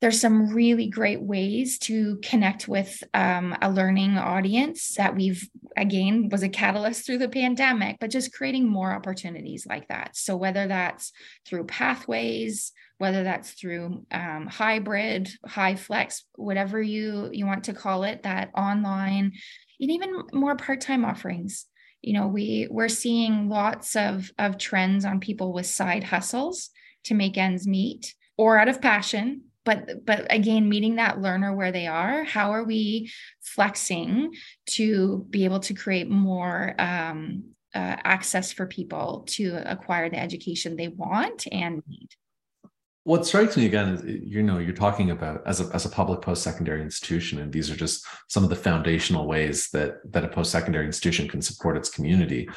there's 0.00 0.20
some 0.20 0.54
really 0.54 0.88
great 0.88 1.20
ways 1.20 1.78
to 1.78 2.18
connect 2.22 2.66
with 2.66 3.02
um, 3.12 3.56
a 3.60 3.70
learning 3.70 4.16
audience 4.16 4.94
that 4.94 5.14
we've 5.14 5.48
again 5.76 6.28
was 6.30 6.42
a 6.42 6.48
catalyst 6.48 7.06
through 7.06 7.18
the 7.18 7.28
pandemic 7.28 7.96
but 8.00 8.10
just 8.10 8.32
creating 8.32 8.66
more 8.66 8.92
opportunities 8.92 9.66
like 9.66 9.86
that 9.88 10.16
so 10.16 10.36
whether 10.36 10.66
that's 10.66 11.12
through 11.46 11.64
pathways 11.64 12.72
whether 13.00 13.24
that's 13.24 13.52
through 13.52 14.04
um, 14.10 14.46
hybrid 14.46 15.30
flex, 15.78 16.24
whatever 16.34 16.82
you 16.82 17.30
you 17.32 17.46
want 17.46 17.64
to 17.64 17.72
call 17.72 18.04
it 18.04 18.24
that 18.24 18.50
online 18.54 19.32
and 19.80 19.90
even 19.90 20.22
more 20.34 20.54
part-time 20.54 21.06
offerings 21.06 21.64
you 22.02 22.12
know 22.12 22.26
we 22.26 22.66
we're 22.70 22.88
seeing 22.88 23.48
lots 23.48 23.96
of 23.96 24.30
of 24.38 24.58
trends 24.58 25.04
on 25.04 25.20
people 25.20 25.52
with 25.52 25.66
side 25.66 26.04
hustles 26.04 26.70
to 27.04 27.14
make 27.14 27.36
ends 27.36 27.66
meet 27.66 28.14
or 28.36 28.58
out 28.58 28.68
of 28.68 28.80
passion 28.80 29.42
but 29.64 30.04
but 30.04 30.26
again 30.30 30.68
meeting 30.68 30.96
that 30.96 31.20
learner 31.20 31.54
where 31.54 31.72
they 31.72 31.86
are 31.86 32.24
how 32.24 32.52
are 32.52 32.64
we 32.64 33.10
flexing 33.42 34.32
to 34.66 35.26
be 35.30 35.44
able 35.44 35.60
to 35.60 35.74
create 35.74 36.08
more 36.08 36.74
um, 36.78 37.44
uh, 37.74 37.96
access 38.04 38.52
for 38.52 38.66
people 38.66 39.24
to 39.28 39.56
acquire 39.64 40.10
the 40.10 40.18
education 40.18 40.76
they 40.76 40.88
want 40.88 41.46
and 41.52 41.82
need 41.86 42.08
what 43.04 43.26
strikes 43.26 43.56
me 43.56 43.66
again 43.66 43.94
is 43.94 44.04
you 44.04 44.42
know 44.42 44.58
you're 44.58 44.74
talking 44.74 45.10
about 45.10 45.42
as 45.46 45.60
a, 45.60 45.74
as 45.74 45.86
a 45.86 45.88
public 45.88 46.20
post-secondary 46.20 46.82
institution 46.82 47.40
and 47.40 47.52
these 47.52 47.70
are 47.70 47.76
just 47.76 48.06
some 48.28 48.44
of 48.44 48.50
the 48.50 48.56
foundational 48.56 49.26
ways 49.26 49.70
that 49.70 50.00
that 50.12 50.24
a 50.24 50.28
post-secondary 50.28 50.86
institution 50.86 51.28
can 51.28 51.42
support 51.42 51.76
its 51.76 51.90
community. 51.90 52.48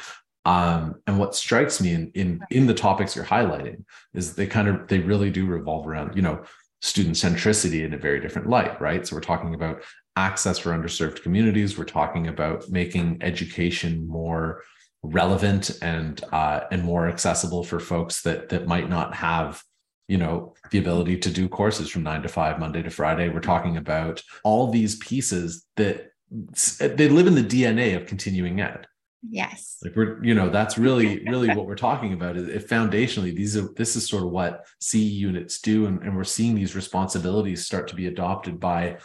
Um, 0.46 0.96
and 1.06 1.18
what 1.18 1.34
strikes 1.34 1.80
me 1.80 1.94
in, 1.94 2.10
in 2.14 2.40
in 2.50 2.66
the 2.66 2.74
topics 2.74 3.16
you're 3.16 3.24
highlighting 3.24 3.84
is 4.12 4.34
they 4.34 4.46
kind 4.46 4.68
of 4.68 4.86
they 4.88 4.98
really 4.98 5.30
do 5.30 5.46
revolve 5.46 5.86
around 5.86 6.14
you 6.14 6.22
know 6.22 6.44
student 6.82 7.16
centricity 7.16 7.82
in 7.82 7.94
a 7.94 7.98
very 7.98 8.20
different 8.20 8.48
light 8.48 8.78
right? 8.78 9.06
So 9.06 9.16
we're 9.16 9.22
talking 9.22 9.54
about 9.54 9.82
access 10.16 10.58
for 10.58 10.70
underserved 10.70 11.22
communities. 11.22 11.78
We're 11.78 11.84
talking 11.84 12.28
about 12.28 12.68
making 12.68 13.22
education 13.22 14.06
more 14.06 14.62
relevant 15.02 15.78
and 15.80 16.22
uh, 16.32 16.60
and 16.70 16.82
more 16.82 17.08
accessible 17.08 17.64
for 17.64 17.80
folks 17.80 18.20
that 18.22 18.50
that 18.50 18.66
might 18.66 18.90
not 18.90 19.14
have 19.14 19.62
you 20.08 20.18
know 20.18 20.54
the 20.70 20.78
ability 20.78 21.18
to 21.18 21.30
do 21.30 21.48
courses 21.48 21.88
from 21.88 22.02
nine 22.02 22.22
to 22.22 22.28
five 22.28 22.58
monday 22.58 22.82
to 22.82 22.90
friday. 22.90 23.28
We're 23.28 23.40
talking 23.40 23.76
about 23.76 24.22
all 24.42 24.70
these 24.70 24.96
pieces 24.96 25.66
that 25.76 26.10
they 26.30 27.08
live 27.08 27.26
in 27.26 27.34
the 27.34 27.42
dna 27.42 27.96
of 27.96 28.06
continuing 28.06 28.60
ed. 28.60 28.86
Yes. 29.28 29.78
Like 29.82 29.96
we're 29.96 30.22
you 30.22 30.34
know 30.34 30.50
that's 30.50 30.76
really 30.76 31.24
really 31.28 31.48
what 31.54 31.66
we're 31.66 31.76
talking 31.76 32.12
about 32.12 32.36
is 32.36 32.48
if 32.48 32.68
foundationally 32.68 33.34
these 33.34 33.56
are 33.56 33.68
this 33.76 33.96
is 33.96 34.08
sort 34.08 34.24
of 34.24 34.30
what 34.30 34.66
ce 34.80 34.94
units 34.94 35.60
do 35.60 35.86
and, 35.86 36.02
and 36.02 36.16
we're 36.16 36.24
seeing 36.24 36.54
these 36.54 36.76
responsibilities 36.76 37.64
start 37.64 37.88
to 37.88 37.94
be 37.94 38.06
adopted 38.06 38.60
by 38.60 38.98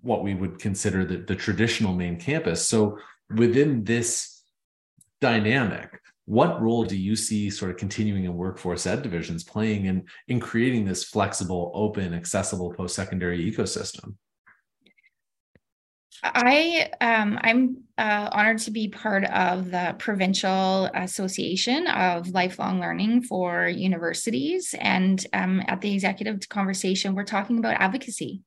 what 0.00 0.22
we 0.22 0.34
would 0.34 0.58
consider 0.58 1.04
the, 1.04 1.18
the 1.18 1.34
traditional 1.34 1.92
main 1.92 2.18
campus. 2.18 2.66
So 2.66 2.98
within 3.34 3.84
this 3.84 4.42
dynamic 5.20 6.00
what 6.26 6.60
role 6.60 6.84
do 6.84 6.96
you 6.96 7.16
see 7.16 7.48
sort 7.48 7.70
of 7.70 7.76
continuing 7.76 8.24
in 8.24 8.36
workforce 8.36 8.86
ed 8.86 9.02
divisions 9.02 9.42
playing 9.42 9.86
in 9.86 10.04
in 10.28 10.38
creating 10.38 10.84
this 10.84 11.04
flexible 11.04 11.72
open 11.74 12.12
accessible 12.12 12.72
post-secondary 12.72 13.50
ecosystem 13.50 14.14
I 16.22 16.90
um, 17.00 17.38
I'm 17.42 17.84
uh, 17.98 18.28
honored 18.32 18.58
to 18.60 18.70
be 18.70 18.88
part 18.88 19.24
of 19.24 19.70
the 19.70 19.94
provincial 19.98 20.86
association 20.94 21.86
of 21.88 22.28
lifelong 22.30 22.80
learning 22.80 23.22
for 23.22 23.68
universities, 23.68 24.74
and 24.80 25.24
um, 25.32 25.62
at 25.68 25.80
the 25.80 25.92
executive 25.92 26.48
conversation, 26.48 27.14
we're 27.14 27.24
talking 27.24 27.58
about 27.58 27.80
advocacy. 27.80 28.42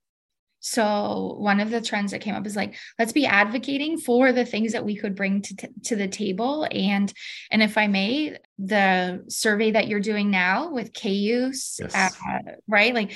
So 0.60 1.36
one 1.40 1.60
of 1.60 1.70
the 1.70 1.82
trends 1.82 2.12
that 2.12 2.22
came 2.22 2.36
up 2.36 2.46
is 2.46 2.56
like, 2.56 2.76
let's 2.98 3.14
be 3.14 3.26
advocating 3.26 3.98
for 3.98 4.32
the 4.32 4.46
things 4.46 4.74
that 4.74 4.86
we 4.86 4.96
could 4.96 5.16
bring 5.16 5.42
to, 5.42 5.56
t- 5.56 5.68
to 5.86 5.96
the 5.96 6.08
table. 6.08 6.68
And 6.72 7.12
and 7.52 7.64
if 7.64 7.78
I 7.78 7.88
may, 7.88 8.38
the 8.58 9.24
survey 9.30 9.72
that 9.72 9.88
you're 9.88 10.00
doing 10.00 10.32
now 10.32 10.72
with 10.72 10.94
KU's, 10.94 11.80
yes. 11.80 11.96
uh, 11.96 12.40
right? 12.68 12.94
Like 12.94 13.14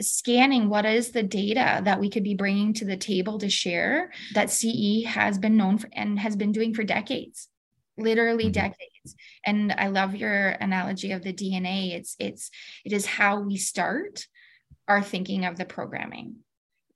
scanning 0.00 0.68
what 0.68 0.84
is 0.84 1.10
the 1.10 1.22
data 1.22 1.80
that 1.84 2.00
we 2.00 2.10
could 2.10 2.24
be 2.24 2.34
bringing 2.34 2.72
to 2.74 2.84
the 2.84 2.96
table 2.96 3.38
to 3.38 3.48
share 3.48 4.10
that 4.34 4.50
CE 4.50 5.04
has 5.06 5.38
been 5.38 5.56
known 5.56 5.78
for 5.78 5.88
and 5.92 6.18
has 6.18 6.34
been 6.34 6.52
doing 6.52 6.74
for 6.74 6.82
decades 6.82 7.48
literally 7.98 8.44
mm-hmm. 8.44 8.52
decades 8.52 9.14
and 9.44 9.72
i 9.72 9.88
love 9.88 10.14
your 10.14 10.48
analogy 10.48 11.12
of 11.12 11.22
the 11.22 11.32
dna 11.32 11.94
it's 11.94 12.16
it's 12.18 12.50
it 12.84 12.92
is 12.92 13.04
how 13.04 13.40
we 13.40 13.56
start 13.56 14.26
our 14.88 15.02
thinking 15.02 15.44
of 15.44 15.58
the 15.58 15.64
programming 15.64 16.36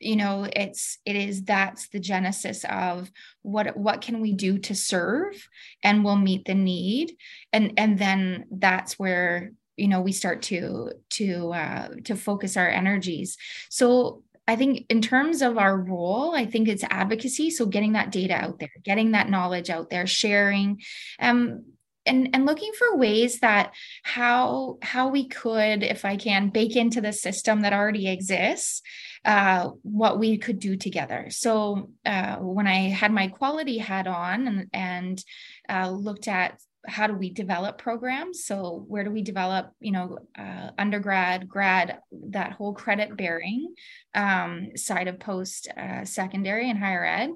you 0.00 0.16
know 0.16 0.46
it's 0.54 0.98
it 1.04 1.16
is 1.16 1.42
that's 1.44 1.88
the 1.88 2.00
genesis 2.00 2.64
of 2.68 3.10
what 3.42 3.76
what 3.76 4.00
can 4.00 4.20
we 4.20 4.32
do 4.32 4.58
to 4.58 4.74
serve 4.74 5.48
and 5.82 6.04
we'll 6.04 6.16
meet 6.16 6.44
the 6.44 6.54
need. 6.54 7.16
And 7.52 7.74
and 7.76 7.98
then 7.98 8.46
that's 8.50 8.98
where 8.98 9.52
you 9.76 9.88
know 9.88 10.00
we 10.00 10.12
start 10.12 10.42
to 10.42 10.92
to 11.10 11.52
uh, 11.52 11.88
to 12.04 12.16
focus 12.16 12.56
our 12.56 12.68
energies. 12.68 13.36
So 13.70 14.22
i 14.48 14.54
think 14.54 14.86
in 14.88 15.02
terms 15.02 15.42
of 15.42 15.58
our 15.58 15.76
role 15.76 16.32
i 16.32 16.46
think 16.46 16.68
it's 16.68 16.84
advocacy. 16.84 17.50
So 17.50 17.66
getting 17.66 17.92
that 17.94 18.12
data 18.12 18.34
out 18.34 18.58
there 18.58 18.70
getting 18.84 19.12
that 19.12 19.30
knowledge 19.30 19.70
out 19.70 19.90
there 19.90 20.06
sharing 20.06 20.80
um 21.18 21.64
and 22.06 22.30
and 22.32 22.46
looking 22.46 22.72
for 22.78 22.96
ways 22.96 23.40
that 23.40 23.72
how 24.02 24.78
how 24.82 25.08
we 25.08 25.28
could 25.28 25.82
if 25.82 26.04
i 26.04 26.16
can 26.16 26.48
bake 26.48 26.76
into 26.76 27.00
the 27.00 27.12
system 27.12 27.62
that 27.62 27.72
already 27.72 28.08
exists 28.08 28.82
uh, 29.26 29.70
what 29.82 30.18
we 30.18 30.38
could 30.38 30.60
do 30.60 30.76
together. 30.76 31.26
So 31.30 31.90
uh, 32.06 32.36
when 32.36 32.66
i 32.66 32.88
had 32.88 33.12
my 33.12 33.28
quality 33.28 33.78
hat 33.78 34.06
on 34.06 34.46
and 34.46 34.70
and 34.72 35.24
uh, 35.68 35.90
looked 35.90 36.28
at 36.28 36.60
how 36.86 37.08
do 37.08 37.14
we 37.14 37.30
develop 37.30 37.78
programs 37.78 38.44
so 38.44 38.84
where 38.86 39.02
do 39.02 39.10
we 39.10 39.22
develop 39.22 39.72
you 39.80 39.90
know 39.90 40.18
uh, 40.38 40.70
undergrad 40.78 41.48
grad 41.48 41.98
that 42.30 42.52
whole 42.52 42.72
credit 42.72 43.16
bearing 43.16 43.74
um, 44.14 44.70
side 44.76 45.08
of 45.08 45.18
post 45.18 45.68
uh, 45.76 46.04
secondary 46.04 46.70
and 46.70 46.78
higher 46.78 47.04
ed 47.04 47.30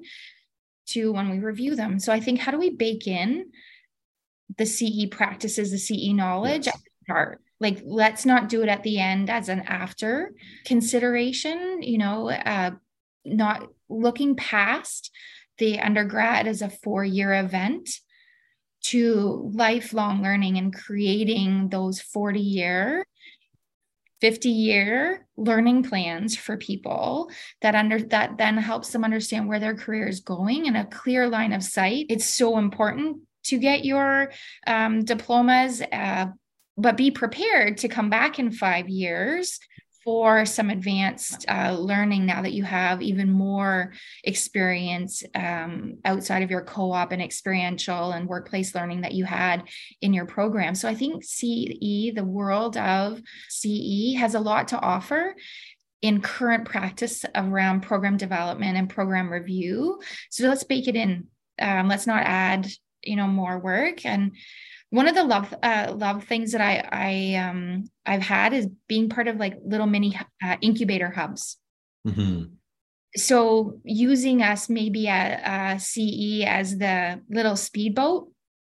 to 0.87 1.11
when 1.11 1.29
we 1.29 1.39
review 1.39 1.75
them. 1.75 1.99
So 1.99 2.13
i 2.13 2.19
think 2.19 2.39
how 2.39 2.51
do 2.51 2.57
we 2.57 2.69
bake 2.69 3.07
in 3.07 3.51
the 4.57 4.65
ce 4.65 5.09
practices 5.11 5.71
the 5.71 5.77
ce 5.77 6.13
knowledge 6.13 6.67
yes. 6.67 6.75
at 6.75 6.81
the 6.81 6.89
start 7.03 7.41
like 7.61 7.81
let's 7.85 8.25
not 8.25 8.49
do 8.49 8.63
it 8.63 8.69
at 8.69 8.83
the 8.83 8.99
end 8.99 9.29
as 9.29 9.47
an 9.47 9.61
after 9.61 10.33
consideration 10.65 11.81
you 11.81 11.97
know 11.97 12.29
uh, 12.29 12.71
not 13.23 13.69
looking 13.87 14.35
past 14.35 15.11
the 15.59 15.79
undergrad 15.79 16.47
as 16.47 16.61
a 16.61 16.69
four 16.69 17.05
year 17.05 17.33
event 17.33 17.89
to 18.81 19.49
lifelong 19.53 20.23
learning 20.23 20.57
and 20.57 20.73
creating 20.73 21.69
those 21.69 22.01
40 22.01 22.39
year 22.39 23.05
50 24.21 24.49
year 24.49 25.27
learning 25.35 25.83
plans 25.83 26.35
for 26.35 26.55
people 26.57 27.31
that 27.61 27.75
under 27.75 27.99
that 27.99 28.37
then 28.37 28.57
helps 28.57 28.91
them 28.91 29.03
understand 29.03 29.47
where 29.47 29.59
their 29.59 29.75
career 29.75 30.07
is 30.07 30.19
going 30.19 30.67
and 30.67 30.77
a 30.77 30.85
clear 30.85 31.27
line 31.27 31.53
of 31.53 31.63
sight. 31.63 32.05
It's 32.09 32.25
so 32.25 32.59
important 32.59 33.21
to 33.45 33.57
get 33.57 33.83
your 33.83 34.31
um, 34.67 35.03
diplomas 35.03 35.81
uh, 35.91 36.27
but 36.81 36.97
be 36.97 37.11
prepared 37.11 37.77
to 37.77 37.87
come 37.87 38.09
back 38.09 38.39
in 38.39 38.51
five 38.51 38.89
years 38.89 39.59
for 40.03 40.47
some 40.47 40.71
advanced 40.71 41.45
uh, 41.47 41.77
learning 41.77 42.25
now 42.25 42.41
that 42.41 42.53
you 42.53 42.63
have 42.63 43.03
even 43.03 43.29
more 43.29 43.93
experience 44.23 45.23
um, 45.35 45.97
outside 46.05 46.41
of 46.41 46.49
your 46.49 46.63
co-op 46.63 47.11
and 47.11 47.21
experiential 47.21 48.11
and 48.11 48.27
workplace 48.27 48.73
learning 48.73 49.01
that 49.01 49.13
you 49.13 49.25
had 49.25 49.63
in 50.01 50.11
your 50.11 50.25
program. 50.25 50.73
So 50.73 50.89
i 50.89 50.95
think 50.95 51.23
ce 51.23 51.43
the 52.15 52.23
world 52.25 52.77
of 52.77 53.21
ce 53.49 54.15
has 54.17 54.33
a 54.33 54.39
lot 54.39 54.69
to 54.69 54.79
offer 54.79 55.35
in 56.01 56.19
current 56.19 56.65
practice 56.65 57.23
around 57.35 57.81
program 57.81 58.17
development 58.17 58.75
and 58.75 58.89
program 58.89 59.31
review. 59.31 59.99
So 60.31 60.47
let's 60.47 60.63
bake 60.63 60.87
it 60.87 60.95
in. 60.95 61.27
Um, 61.61 61.87
let's 61.87 62.07
not 62.07 62.23
add 62.23 62.67
you 63.03 63.15
know 63.15 63.27
more 63.27 63.59
work. 63.59 64.05
And 64.05 64.31
one 64.91 65.07
of 65.07 65.15
the 65.15 65.23
love 65.23 65.53
uh, 65.63 65.93
love 65.95 66.25
things 66.25 66.51
that 66.51 66.61
I 66.61 66.87
I 66.91 67.35
um 67.35 67.85
I've 68.05 68.21
had 68.21 68.53
is 68.53 68.67
being 68.87 69.09
part 69.09 69.27
of 69.27 69.37
like 69.37 69.55
little 69.65 69.87
mini 69.87 70.19
uh, 70.43 70.57
incubator 70.61 71.09
hubs. 71.09 71.57
Mm-hmm. 72.07 72.53
So 73.15 73.79
using 73.83 74.41
us 74.41 74.69
maybe 74.69 75.07
at 75.07 75.77
CE 75.77 76.43
as 76.45 76.77
the 76.77 77.21
little 77.29 77.55
speedboat 77.55 78.31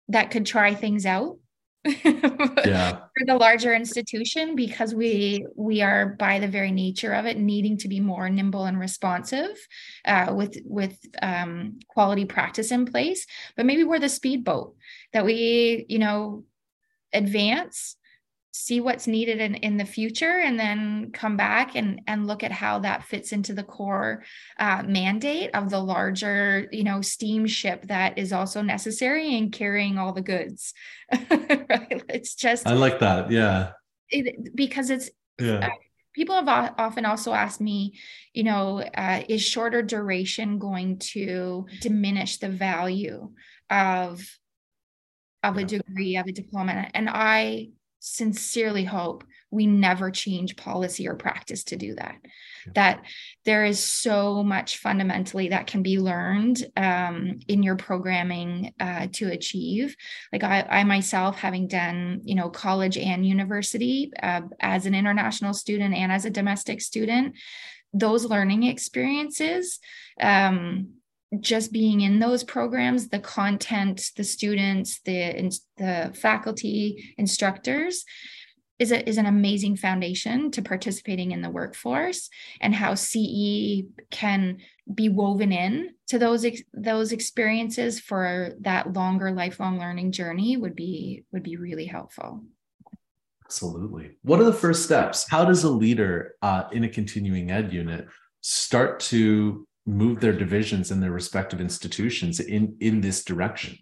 that 0.08 0.30
could 0.30 0.46
try 0.46 0.74
things 0.74 1.06
out 1.06 1.38
yeah. 2.04 2.92
for 2.92 3.26
the 3.26 3.36
larger 3.36 3.74
institution 3.74 4.56
because 4.56 4.94
we 4.94 5.46
we 5.54 5.82
are 5.82 6.16
by 6.18 6.38
the 6.38 6.48
very 6.48 6.72
nature 6.72 7.12
of 7.12 7.26
it 7.26 7.38
needing 7.38 7.76
to 7.78 7.88
be 7.88 8.00
more 8.00 8.28
nimble 8.28 8.64
and 8.64 8.78
responsive 8.78 9.56
uh, 10.04 10.32
with 10.34 10.58
with 10.64 10.98
um, 11.22 11.78
quality 11.88 12.24
practice 12.24 12.72
in 12.72 12.86
place 12.86 13.26
but 13.56 13.66
maybe 13.66 13.84
we're 13.84 14.00
the 14.00 14.08
speedboat 14.08 14.74
that 15.12 15.24
we 15.24 15.86
you 15.88 15.98
know 15.98 16.44
advance 17.12 17.96
see 18.56 18.80
what's 18.80 19.06
needed 19.06 19.38
in, 19.38 19.54
in 19.56 19.76
the 19.76 19.84
future 19.84 20.40
and 20.40 20.58
then 20.58 21.10
come 21.12 21.36
back 21.36 21.76
and, 21.76 22.00
and 22.06 22.26
look 22.26 22.42
at 22.42 22.50
how 22.50 22.78
that 22.78 23.04
fits 23.04 23.32
into 23.32 23.52
the 23.52 23.62
core 23.62 24.24
uh, 24.58 24.82
mandate 24.86 25.50
of 25.54 25.68
the 25.68 25.78
larger 25.78 26.66
you 26.72 26.82
know 26.82 27.02
steamship 27.02 27.86
that 27.88 28.16
is 28.16 28.32
also 28.32 28.62
necessary 28.62 29.36
in 29.36 29.50
carrying 29.50 29.98
all 29.98 30.12
the 30.12 30.22
goods. 30.22 30.72
Right? 31.68 32.02
It's 32.08 32.34
just 32.34 32.66
i 32.66 32.72
like 32.72 33.00
that. 33.00 33.30
Yeah. 33.30 33.72
It, 34.08 34.54
because 34.54 34.90
it's 34.90 35.10
yeah. 35.38 35.66
Uh, 35.66 35.70
people 36.14 36.34
have 36.34 36.74
often 36.78 37.04
also 37.04 37.32
asked 37.32 37.60
me 37.60 37.98
you 38.32 38.44
know 38.44 38.80
uh, 38.80 39.22
is 39.28 39.42
shorter 39.42 39.82
duration 39.82 40.58
going 40.58 40.98
to 40.98 41.66
diminish 41.80 42.38
the 42.38 42.48
value 42.48 43.30
of 43.68 44.26
of 45.42 45.56
yeah. 45.56 45.62
a 45.62 45.64
degree 45.64 46.16
of 46.16 46.26
a 46.26 46.32
diploma? 46.32 46.88
And 46.94 47.10
i 47.10 47.68
sincerely 47.98 48.84
hope 48.84 49.24
we 49.50 49.66
never 49.66 50.10
change 50.10 50.56
policy 50.56 51.08
or 51.08 51.14
practice 51.14 51.64
to 51.64 51.76
do 51.76 51.94
that 51.94 52.16
yeah. 52.22 52.72
that 52.74 53.04
there 53.44 53.64
is 53.64 53.78
so 53.78 54.42
much 54.42 54.78
fundamentally 54.78 55.48
that 55.48 55.66
can 55.66 55.82
be 55.82 55.98
learned 55.98 56.64
um, 56.76 57.38
in 57.48 57.62
your 57.62 57.76
programming 57.76 58.72
uh, 58.80 59.06
to 59.12 59.30
achieve 59.30 59.96
like 60.32 60.44
I, 60.44 60.62
I, 60.62 60.84
myself 60.84 61.36
having 61.36 61.68
done 61.68 62.20
you 62.24 62.34
know 62.34 62.50
college 62.50 62.98
and 62.98 63.26
university 63.26 64.12
uh, 64.22 64.42
as 64.60 64.86
an 64.86 64.94
international 64.94 65.54
student 65.54 65.94
and 65.94 66.12
as 66.12 66.24
a 66.24 66.30
domestic 66.30 66.80
student 66.80 67.36
those 67.92 68.26
learning 68.26 68.64
experiences 68.64 69.78
um, 70.20 70.95
just 71.40 71.72
being 71.72 72.02
in 72.02 72.18
those 72.18 72.44
programs 72.44 73.08
the 73.08 73.18
content 73.18 74.10
the 74.16 74.24
students 74.24 75.00
the 75.04 75.50
the 75.76 76.12
faculty 76.14 77.14
instructors 77.18 78.04
is 78.78 78.92
a, 78.92 79.08
is 79.08 79.16
an 79.16 79.26
amazing 79.26 79.76
foundation 79.76 80.50
to 80.50 80.62
participating 80.62 81.32
in 81.32 81.40
the 81.40 81.50
workforce 81.50 82.28
and 82.60 82.74
how 82.74 82.94
CE 82.94 83.84
can 84.10 84.58
be 84.92 85.08
woven 85.08 85.50
in 85.50 85.90
to 86.08 86.18
those 86.18 86.46
those 86.72 87.12
experiences 87.12 87.98
for 87.98 88.52
that 88.60 88.92
longer 88.92 89.32
lifelong 89.32 89.78
learning 89.78 90.12
journey 90.12 90.56
would 90.56 90.76
be 90.76 91.24
would 91.32 91.42
be 91.42 91.56
really 91.56 91.86
helpful. 91.86 92.44
Absolutely. 93.44 94.10
What 94.22 94.40
are 94.40 94.44
the 94.44 94.52
first 94.52 94.84
steps? 94.84 95.26
How 95.28 95.44
does 95.44 95.64
a 95.64 95.70
leader 95.70 96.34
uh, 96.42 96.64
in 96.72 96.84
a 96.84 96.88
continuing 96.88 97.50
ed 97.50 97.72
unit 97.72 98.08
start 98.40 99.00
to 99.00 99.65
move 99.86 100.20
their 100.20 100.32
divisions 100.32 100.90
and 100.90 101.02
their 101.02 101.12
respective 101.12 101.60
institutions 101.60 102.40
in 102.40 102.76
in 102.80 103.00
this 103.00 103.24
direction? 103.24 103.78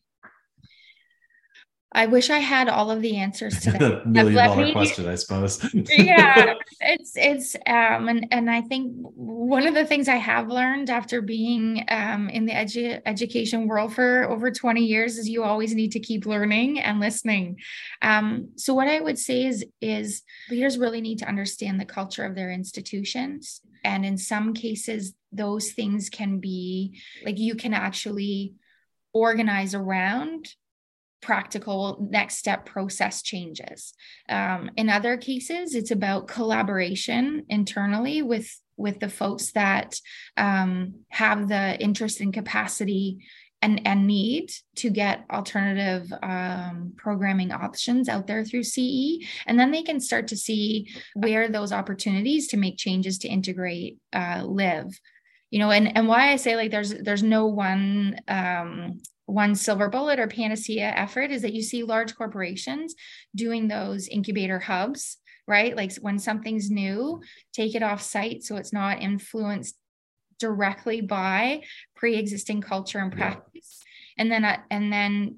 I 1.95 2.07
wish 2.07 2.29
I 2.29 2.39
had 2.39 2.69
all 2.69 2.91
of 2.91 3.01
the 3.03 3.17
answers 3.17 3.61
to 3.61 3.71
that. 3.79 4.07
million 4.07 4.35
dollar 4.35 4.65
me, 4.65 4.73
question, 4.73 5.09
I 5.09 5.15
suppose. 5.15 5.63
yeah, 5.73 6.55
it's 6.81 7.13
it's 7.15 7.55
um 7.67 8.09
and 8.09 8.27
and 8.33 8.51
I 8.51 8.63
think 8.63 8.93
one 9.15 9.67
of 9.67 9.75
the 9.75 9.85
things 9.85 10.09
I 10.09 10.17
have 10.17 10.49
learned 10.49 10.91
after 10.91 11.23
being 11.23 11.85
um 11.89 12.29
in 12.29 12.47
the 12.47 12.53
edu- 12.53 13.01
education 13.07 13.69
world 13.69 13.95
for 13.95 14.25
over 14.29 14.51
20 14.51 14.85
years 14.85 15.19
is 15.19 15.29
you 15.29 15.45
always 15.45 15.75
need 15.75 15.93
to 15.93 16.01
keep 16.01 16.27
learning 16.27 16.81
and 16.81 16.99
listening. 16.99 17.61
Um 18.03 18.51
so 18.57 18.75
what 18.75 18.89
I 18.89 18.99
would 19.01 19.19
say 19.19 19.47
is 19.47 19.65
is 19.81 20.23
leaders 20.51 20.79
really 20.79 21.01
need 21.01 21.21
to 21.21 21.29
understand 21.29 21.81
the 21.81 21.85
culture 21.85 22.25
of 22.25 22.35
their 22.35 22.51
institutions 22.51 23.61
and 23.85 24.05
in 24.05 24.19
some 24.19 24.53
cases 24.55 25.15
those 25.31 25.73
things 25.73 26.09
can 26.09 26.41
be 26.41 27.01
like 27.25 27.39
you 27.39 27.55
can 27.55 27.75
actually 27.75 28.55
organize 29.13 29.75
around 29.75 30.49
practical 31.25 32.07
next 32.11 32.37
step 32.37 32.67
process 32.67 33.23
changes. 33.23 33.95
Um, 34.29 34.71
in 34.77 34.91
other 34.91 35.17
cases, 35.17 35.75
it's 35.75 35.91
about 35.91 36.29
collaboration 36.29 37.47
internally 37.49 38.23
with 38.23 38.49
with 38.77 39.01
the 39.01 39.09
folks 39.09 39.53
that 39.53 39.99
um, 40.37 40.95
have 41.09 41.49
the 41.49 41.81
interest 41.81 42.21
and 42.21 42.35
capacity 42.35 43.19
and, 43.63 43.81
and 43.87 44.07
need 44.07 44.51
to 44.75 44.91
get 44.91 45.25
alternative 45.33 46.13
um, 46.23 46.93
programming 46.97 47.53
options 47.53 48.09
out 48.09 48.27
there 48.27 48.45
through 48.45 48.65
CE. 48.65 49.25
And 49.47 49.59
then 49.59 49.71
they 49.71 49.85
can 49.85 50.01
start 50.01 50.27
to 50.29 50.37
see 50.37 50.89
where 51.15 51.49
those 51.49 51.73
opportunities 51.73 52.49
to 52.49 52.57
make 52.57 52.77
changes 52.77 53.17
to 53.19 53.29
integrate 53.29 53.97
uh, 54.13 54.43
live 54.45 55.01
you 55.51 55.61
know 55.61 55.71
and 55.71 55.97
and 55.97 56.09
why 56.09 56.33
i 56.33 56.37
say 56.37 56.57
like 56.57 56.73
there's 56.73 56.91
there's 56.91 57.23
no 57.23 57.47
one 57.47 58.17
um 58.27 58.99
one 59.27 59.55
silver 59.55 59.89
bullet 59.89 60.19
or 60.19 60.27
panacea 60.27 60.93
effort 60.97 61.31
is 61.31 61.43
that 61.43 61.55
you 61.55 61.63
see 61.63 61.83
large 61.83 62.15
corporations 62.15 62.95
doing 63.35 63.69
those 63.69 64.09
incubator 64.09 64.59
hubs 64.59 65.19
right 65.47 65.77
like 65.77 65.95
when 65.97 66.19
something's 66.19 66.71
new 66.71 67.21
take 67.53 67.75
it 67.75 67.83
off 67.83 68.03
site 68.03 68.43
so 68.43 68.57
it's 68.57 68.73
not 68.73 69.01
influenced 69.01 69.77
directly 70.39 71.01
by 71.01 71.63
pre-existing 71.95 72.61
culture 72.61 72.99
and 72.99 73.13
practice 73.13 73.81
yeah. 74.17 74.23
and 74.23 74.33
then 74.33 74.45
uh, 74.45 74.59
and 74.71 74.93
then 74.93 75.37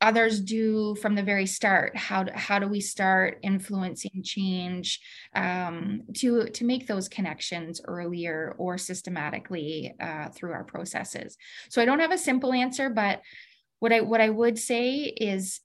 others 0.00 0.40
do 0.40 0.94
from 0.96 1.14
the 1.14 1.22
very 1.22 1.46
start? 1.46 1.96
How 1.96 2.24
do, 2.24 2.32
how 2.34 2.58
do 2.58 2.66
we 2.66 2.80
start 2.80 3.38
influencing 3.42 4.22
change 4.22 5.00
um, 5.34 6.02
to 6.16 6.46
to 6.46 6.64
make 6.64 6.86
those 6.86 7.08
connections 7.08 7.80
earlier 7.84 8.54
or 8.58 8.78
systematically 8.78 9.94
uh, 10.00 10.28
through 10.30 10.52
our 10.52 10.64
processes? 10.64 11.36
So 11.68 11.82
i 11.82 11.84
don't 11.84 12.00
have 12.00 12.12
a 12.12 12.18
simple 12.18 12.52
answer 12.52 12.88
but 12.90 13.20
what 13.78 13.92
i 13.92 14.00
what 14.00 14.20
i 14.20 14.28
would 14.28 14.58
say 14.58 15.00
is 15.04 15.60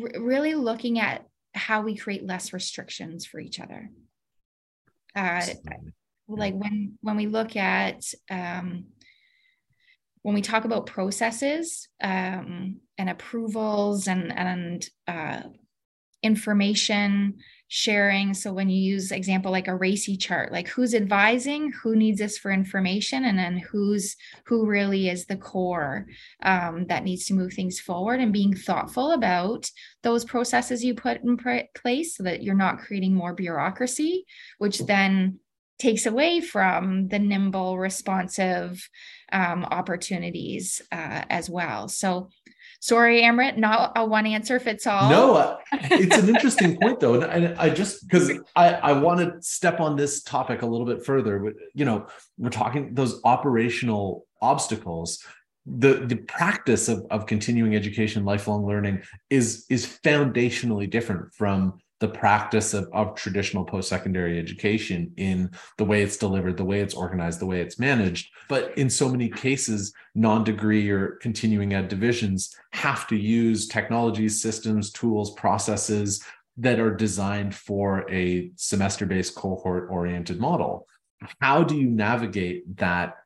r- 0.00 0.20
really 0.20 0.54
looking 0.54 0.98
at 0.98 1.26
how 1.54 1.82
we 1.82 1.96
create 1.96 2.26
less 2.26 2.52
restrictions 2.52 3.24
for 3.24 3.38
each 3.38 3.60
other. 3.60 3.90
Uh, 5.14 5.46
like 6.26 6.54
when 6.54 6.98
when 7.00 7.16
we 7.16 7.26
look 7.26 7.54
at 7.54 8.02
um, 8.30 8.86
when 10.24 10.34
we 10.34 10.40
talk 10.40 10.64
about 10.64 10.86
processes 10.86 11.86
um, 12.02 12.80
and 12.96 13.10
approvals 13.10 14.08
and 14.08 14.36
and 14.36 14.88
uh, 15.06 15.42
information 16.22 17.34
sharing. 17.68 18.32
So 18.32 18.50
when 18.52 18.70
you 18.70 18.80
use 18.80 19.12
example 19.12 19.52
like 19.52 19.68
a 19.68 19.72
RACI 19.72 20.18
chart 20.18 20.50
like 20.50 20.68
who's 20.68 20.94
advising 20.94 21.72
who 21.72 21.94
needs 21.94 22.20
this 22.20 22.38
for 22.38 22.50
information 22.50 23.26
and 23.26 23.38
then 23.38 23.58
who's 23.58 24.16
who 24.46 24.66
really 24.66 25.10
is 25.10 25.26
the 25.26 25.36
core 25.36 26.06
um, 26.42 26.86
that 26.86 27.04
needs 27.04 27.26
to 27.26 27.34
move 27.34 27.52
things 27.52 27.78
forward 27.78 28.20
and 28.20 28.32
being 28.32 28.54
thoughtful 28.54 29.12
about 29.12 29.70
those 30.02 30.24
processes 30.24 30.84
you 30.84 30.94
put 30.94 31.22
in 31.22 31.36
place 31.74 32.16
so 32.16 32.22
that 32.22 32.42
you're 32.42 32.54
not 32.54 32.78
creating 32.78 33.14
more 33.14 33.34
bureaucracy 33.34 34.24
which 34.58 34.78
then 34.80 35.38
takes 35.78 36.06
away 36.06 36.40
from 36.40 37.08
the 37.08 37.18
nimble, 37.18 37.78
responsive 37.78 38.88
um, 39.32 39.64
opportunities 39.64 40.80
uh, 40.92 41.24
as 41.28 41.50
well. 41.50 41.88
So, 41.88 42.28
sorry, 42.80 43.22
Amrit, 43.22 43.56
not 43.56 43.92
a 43.96 44.04
one 44.04 44.26
answer 44.26 44.60
fits 44.60 44.86
all. 44.86 45.10
No, 45.10 45.34
uh, 45.34 45.58
it's 45.72 46.16
an 46.16 46.28
interesting 46.28 46.78
point 46.80 47.00
though, 47.00 47.20
and, 47.20 47.58
I 47.58 47.70
just 47.70 48.06
because 48.06 48.30
I 48.54 48.74
I 48.74 48.92
want 48.92 49.20
to 49.20 49.42
step 49.42 49.80
on 49.80 49.96
this 49.96 50.22
topic 50.22 50.62
a 50.62 50.66
little 50.66 50.86
bit 50.86 51.04
further. 51.04 51.38
But 51.38 51.54
you 51.74 51.84
know, 51.84 52.06
we're 52.38 52.50
talking 52.50 52.94
those 52.94 53.20
operational 53.24 54.26
obstacles 54.40 55.24
the 55.66 55.94
the 56.06 56.16
practice 56.16 56.88
of, 56.88 57.06
of 57.10 57.26
continuing 57.26 57.74
education 57.74 58.24
lifelong 58.24 58.66
learning 58.66 59.02
is 59.30 59.64
is 59.70 59.86
foundationally 59.86 60.88
different 60.88 61.32
from 61.34 61.80
the 62.00 62.08
practice 62.08 62.74
of, 62.74 62.88
of 62.92 63.14
traditional 63.14 63.64
post-secondary 63.64 64.38
education 64.38 65.12
in 65.16 65.50
the 65.78 65.84
way 65.84 66.02
it's 66.02 66.16
delivered 66.16 66.56
the 66.56 66.64
way 66.64 66.80
it's 66.80 66.94
organized 66.94 67.40
the 67.40 67.46
way 67.46 67.60
it's 67.60 67.78
managed. 67.78 68.30
But 68.48 68.76
in 68.76 68.90
so 68.90 69.08
many 69.08 69.28
cases 69.28 69.92
non-degree 70.14 70.90
or 70.90 71.18
continuing 71.22 71.72
ed 71.72 71.88
divisions 71.88 72.54
have 72.72 73.06
to 73.08 73.16
use 73.16 73.68
technologies 73.68 74.42
systems 74.42 74.90
tools 74.90 75.32
processes 75.34 76.22
that 76.56 76.78
are 76.78 76.94
designed 76.94 77.54
for 77.54 78.08
a 78.10 78.50
semester-based 78.56 79.34
cohort 79.34 79.88
oriented 79.90 80.40
model. 80.40 80.86
How 81.40 81.64
do 81.64 81.76
you 81.76 81.88
navigate 81.88 82.76
that 82.76 83.16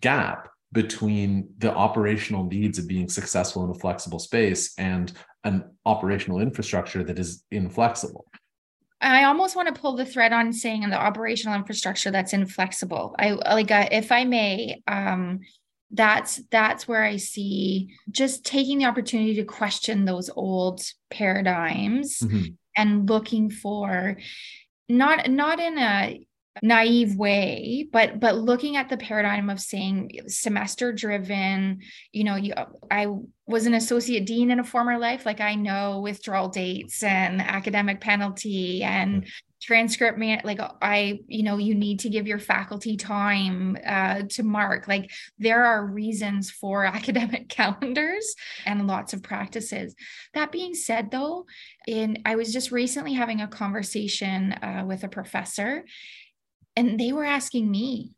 gap 0.00 0.48
between 0.72 1.48
the 1.58 1.72
operational 1.72 2.44
needs 2.44 2.78
of 2.78 2.86
being 2.86 3.08
successful 3.08 3.64
in 3.64 3.70
a 3.70 3.74
flexible 3.74 4.18
space 4.18 4.74
and 4.78 5.12
an 5.46 5.64
operational 5.86 6.40
infrastructure 6.40 7.04
that 7.04 7.18
is 7.18 7.44
inflexible. 7.50 8.26
I 9.00 9.24
almost 9.24 9.54
want 9.54 9.72
to 9.72 9.80
pull 9.80 9.94
the 9.94 10.04
thread 10.04 10.32
on 10.32 10.52
saying 10.52 10.82
in 10.82 10.90
the 10.90 10.98
operational 11.00 11.54
infrastructure 11.54 12.10
that's 12.10 12.32
inflexible. 12.32 13.14
I 13.18 13.30
like 13.30 13.70
uh, 13.70 13.88
if 13.92 14.10
I 14.10 14.24
may 14.24 14.82
um 14.88 15.40
that's 15.92 16.42
that's 16.50 16.88
where 16.88 17.04
I 17.04 17.16
see 17.16 17.94
just 18.10 18.44
taking 18.44 18.78
the 18.78 18.86
opportunity 18.86 19.36
to 19.36 19.44
question 19.44 20.04
those 20.04 20.30
old 20.34 20.82
paradigms 21.10 22.18
mm-hmm. 22.18 22.46
and 22.76 23.08
looking 23.08 23.50
for 23.50 24.16
not 24.88 25.30
not 25.30 25.60
in 25.60 25.78
a 25.78 26.26
naive 26.62 27.16
way 27.16 27.86
but 27.92 28.18
but 28.18 28.36
looking 28.36 28.76
at 28.76 28.88
the 28.88 28.96
paradigm 28.96 29.50
of 29.50 29.60
saying 29.60 30.10
semester 30.26 30.92
driven 30.92 31.80
you 32.12 32.24
know 32.24 32.36
you 32.36 32.52
i 32.90 33.06
was 33.46 33.66
an 33.66 33.74
associate 33.74 34.26
dean 34.26 34.50
in 34.50 34.58
a 34.58 34.64
former 34.64 34.98
life 34.98 35.26
like 35.26 35.40
i 35.40 35.54
know 35.54 36.00
withdrawal 36.00 36.48
dates 36.48 37.02
and 37.02 37.40
academic 37.40 38.00
penalty 38.00 38.82
and 38.82 39.22
mm-hmm. 39.22 39.28
transcript 39.60 40.18
man 40.18 40.40
like 40.44 40.58
i 40.80 41.18
you 41.26 41.42
know 41.42 41.58
you 41.58 41.74
need 41.74 42.00
to 42.00 42.08
give 42.08 42.26
your 42.26 42.38
faculty 42.38 42.96
time 42.96 43.76
uh, 43.86 44.22
to 44.28 44.42
mark 44.42 44.88
like 44.88 45.10
there 45.38 45.64
are 45.64 45.86
reasons 45.86 46.50
for 46.50 46.84
academic 46.96 47.48
calendars 47.48 48.34
and 48.64 48.86
lots 48.86 49.12
of 49.12 49.22
practices 49.22 49.94
that 50.32 50.50
being 50.50 50.74
said 50.74 51.10
though 51.10 51.44
in 51.86 52.16
i 52.24 52.34
was 52.34 52.52
just 52.52 52.72
recently 52.72 53.12
having 53.12 53.42
a 53.42 53.48
conversation 53.48 54.52
uh, 54.54 54.84
with 54.86 55.04
a 55.04 55.08
professor 55.08 55.84
and 56.76 57.00
they 57.00 57.12
were 57.12 57.24
asking 57.24 57.70
me, 57.70 58.12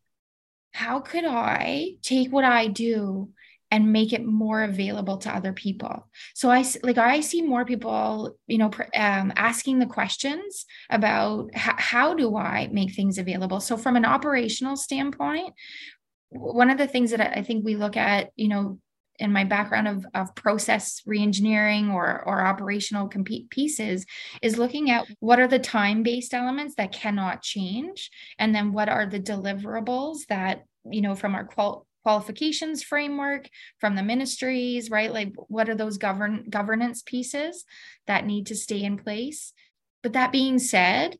how 0.73 0.99
could 0.99 1.25
I 1.25 1.95
take 2.03 2.31
what 2.31 2.43
I 2.43 2.67
do 2.67 3.29
and 3.71 3.93
make 3.93 4.13
it 4.13 4.25
more 4.25 4.63
available 4.63 5.17
to 5.17 5.33
other 5.35 5.53
people? 5.53 6.07
So 6.33 6.49
i 6.49 6.63
like 6.83 6.97
i 6.97 7.21
see 7.21 7.41
more 7.41 7.65
people 7.65 8.35
you 8.47 8.57
know 8.57 8.71
um, 8.95 9.31
asking 9.35 9.79
the 9.79 9.85
questions 9.85 10.65
about 10.89 11.49
how 11.53 12.13
do 12.13 12.35
i 12.35 12.67
make 12.71 12.93
things 12.93 13.17
available? 13.17 13.59
So 13.59 13.77
from 13.77 13.95
an 13.95 14.05
operational 14.05 14.75
standpoint 14.75 15.53
one 16.31 16.69
of 16.69 16.77
the 16.77 16.87
things 16.87 17.09
that 17.11 17.37
i 17.37 17.41
think 17.41 17.65
we 17.65 17.75
look 17.75 17.97
at 17.97 18.29
you 18.35 18.47
know 18.47 18.79
in 19.19 19.31
my 19.31 19.43
background 19.43 19.87
of, 19.87 20.05
of 20.13 20.33
process 20.35 21.01
reengineering 21.07 21.93
or, 21.93 22.23
or 22.25 22.45
operational 22.45 23.07
compete 23.07 23.49
pieces 23.49 24.05
is 24.41 24.57
looking 24.57 24.89
at 24.89 25.05
what 25.19 25.39
are 25.39 25.47
the 25.47 25.59
time-based 25.59 26.33
elements 26.33 26.75
that 26.75 26.91
cannot 26.91 27.41
change 27.41 28.09
and 28.39 28.55
then 28.55 28.71
what 28.71 28.89
are 28.89 29.05
the 29.05 29.19
deliverables 29.19 30.25
that 30.27 30.63
you 30.89 31.01
know 31.01 31.15
from 31.15 31.35
our 31.35 31.43
qual- 31.43 31.85
qualifications 32.03 32.81
framework 32.81 33.49
from 33.79 33.95
the 33.95 34.03
ministries 34.03 34.89
right? 34.89 35.13
Like 35.13 35.33
what 35.35 35.69
are 35.69 35.75
those 35.75 35.97
govern 35.97 36.45
governance 36.49 37.03
pieces 37.05 37.65
that 38.07 38.25
need 38.25 38.47
to 38.47 38.55
stay 38.55 38.83
in 38.83 38.97
place? 38.97 39.53
But 40.01 40.13
that 40.13 40.31
being 40.31 40.59
said, 40.59 41.17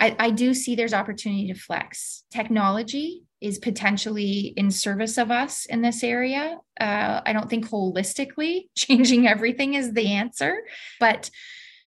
I, 0.00 0.16
I 0.18 0.30
do 0.30 0.54
see 0.54 0.74
there's 0.74 0.94
opportunity 0.94 1.48
to 1.52 1.58
flex. 1.58 2.24
Technology 2.30 3.22
is 3.40 3.58
potentially 3.58 4.54
in 4.56 4.70
service 4.70 5.18
of 5.18 5.30
us 5.30 5.66
in 5.66 5.82
this 5.82 6.02
area. 6.02 6.58
Uh, 6.80 7.20
I 7.24 7.32
don't 7.32 7.48
think 7.48 7.68
holistically 7.68 8.68
changing 8.76 9.28
everything 9.28 9.74
is 9.74 9.92
the 9.92 10.12
answer, 10.12 10.62
but 10.98 11.30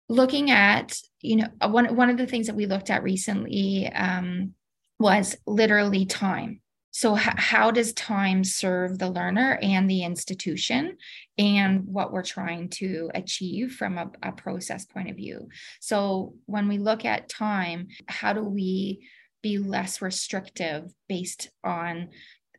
looking 0.08 0.52
at 0.52 0.98
you 1.22 1.38
know 1.38 1.48
one 1.68 1.96
one 1.96 2.10
of 2.10 2.18
the 2.18 2.28
things 2.28 2.48
that 2.48 2.56
we 2.56 2.68
looked 2.68 2.92
at 2.92 3.02
recently 3.02 3.92
um, 3.92 4.54
was 5.00 5.36
literally 5.48 6.06
time 6.06 6.62
so, 6.96 7.18
h- 7.18 7.28
how 7.36 7.72
does 7.72 7.92
time 7.92 8.46
serve 8.46 9.00
the 9.00 9.10
learner 9.10 9.60
and 9.62 9.90
the 9.90 10.06
institution 10.06 10.96
and 11.38 11.86
what 11.86 12.14
we're 12.14 12.24
trying 12.24 12.70
to 12.70 13.12
achieve 13.14 13.74
from 13.74 13.98
a, 13.98 14.10
a, 14.24 14.32
process 14.32 14.86
point 14.86 15.10
of 15.10 15.18
view? 15.18 15.50
So, 15.82 16.36
when 16.46 16.70
we 16.70 16.78
look 16.78 17.04
at 17.04 17.28
time, 17.28 17.90
how 18.08 18.32
do 18.32 18.46
we 18.46 19.10
be 19.44 19.58
less 19.58 20.02
restrictive 20.02 20.90
based 21.10 21.50
on 21.66 22.12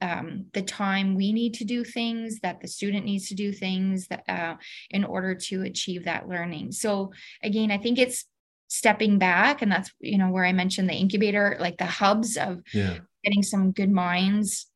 um, 0.03 0.44
the 0.53 0.61
time 0.61 1.14
we 1.14 1.33
need 1.33 1.55
to 1.55 1.64
do 1.64 1.83
things, 1.83 2.40
that 2.40 2.61
the 2.61 2.68
student 2.68 3.07
needs 3.07 3.29
to 3.29 3.35
do 3.35 3.53
things 3.53 4.09
that, 4.09 4.25
uh, 4.29 4.57
in 4.90 5.05
order 5.05 5.35
to 5.35 5.62
achieve 5.62 6.05
that 6.05 6.29
learning? 6.29 6.72
So, 6.72 7.11
again, 7.42 7.70
I 7.70 7.79
think 7.79 7.99
it's 7.99 8.27
stepping 8.68 9.16
back 9.16 9.62
and 9.62 9.70
that's 9.70 9.92
you 10.01 10.18
know 10.18 10.29
where 10.29 10.44
i 10.44 10.53
mentioned 10.53 10.90
the 10.90 10.94
incubator 10.94 11.57
like 11.61 11.79
the 11.79 11.87
hubs 11.87 12.37
of 12.37 12.61
yeah 12.75 12.99
getting 13.26 13.42
some 13.42 13.72
good 13.72 13.90
minds 13.90 14.66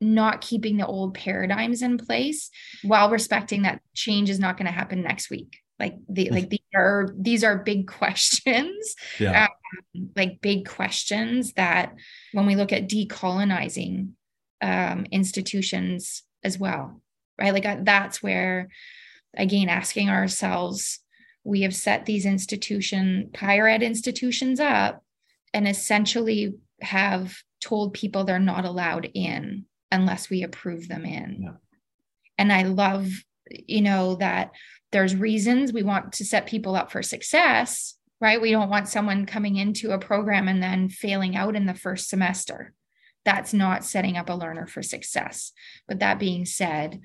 not 0.00 0.42
keeping 0.42 0.76
the 0.76 0.86
old 0.86 1.14
paradigms 1.14 1.80
in 1.80 1.96
place 1.96 2.50
while 2.82 3.08
respecting 3.08 3.62
that 3.62 3.80
change 3.94 4.28
is 4.28 4.38
not 4.38 4.58
going 4.58 4.66
to 4.66 4.72
happen 4.72 5.00
next 5.00 5.30
week. 5.30 5.60
Like 5.78 5.94
the 6.08 6.30
like 6.30 6.50
these 6.50 6.60
are 6.74 7.08
these 7.16 7.42
are 7.42 7.58
big 7.58 7.86
questions 8.00 8.94
yeah. 9.18 9.46
Um, 9.96 10.10
like 10.14 10.40
big 10.40 10.68
questions 10.68 11.54
that 11.54 11.94
when 12.32 12.46
we 12.46 12.54
look 12.54 12.72
at 12.72 12.88
decolonizing 12.88 14.10
um, 14.60 15.06
institutions 15.10 16.22
as 16.42 16.58
well 16.58 17.00
right? 17.38 17.52
Like 17.52 17.66
uh, 17.66 17.78
that's 17.82 18.22
where 18.22 18.68
again 19.36 19.68
asking 19.68 20.10
ourselves 20.10 21.00
we 21.42 21.62
have 21.62 21.74
set 21.74 22.06
these 22.06 22.24
institution 22.24 23.30
higher 23.36 23.66
ed 23.66 23.82
institutions 23.82 24.60
up 24.60 25.02
and 25.52 25.66
essentially 25.68 26.54
have 26.84 27.36
told 27.60 27.94
people 27.94 28.24
they're 28.24 28.38
not 28.38 28.64
allowed 28.64 29.10
in 29.14 29.64
unless 29.90 30.30
we 30.30 30.42
approve 30.42 30.88
them 30.88 31.04
in. 31.04 31.42
Yeah. 31.42 31.52
And 32.38 32.52
I 32.52 32.62
love, 32.62 33.10
you 33.48 33.80
know, 33.80 34.16
that 34.16 34.52
there's 34.92 35.16
reasons 35.16 35.72
we 35.72 35.82
want 35.82 36.12
to 36.14 36.24
set 36.24 36.46
people 36.46 36.76
up 36.76 36.92
for 36.92 37.02
success, 37.02 37.96
right? 38.20 38.40
We 38.40 38.50
don't 38.50 38.70
want 38.70 38.88
someone 38.88 39.26
coming 39.26 39.56
into 39.56 39.92
a 39.92 39.98
program 39.98 40.48
and 40.48 40.62
then 40.62 40.88
failing 40.88 41.36
out 41.36 41.56
in 41.56 41.66
the 41.66 41.74
first 41.74 42.08
semester. 42.08 42.72
That's 43.24 43.54
not 43.54 43.84
setting 43.84 44.16
up 44.16 44.28
a 44.28 44.34
learner 44.34 44.66
for 44.66 44.82
success. 44.82 45.52
But 45.88 46.00
that 46.00 46.18
being 46.18 46.44
said, 46.44 47.00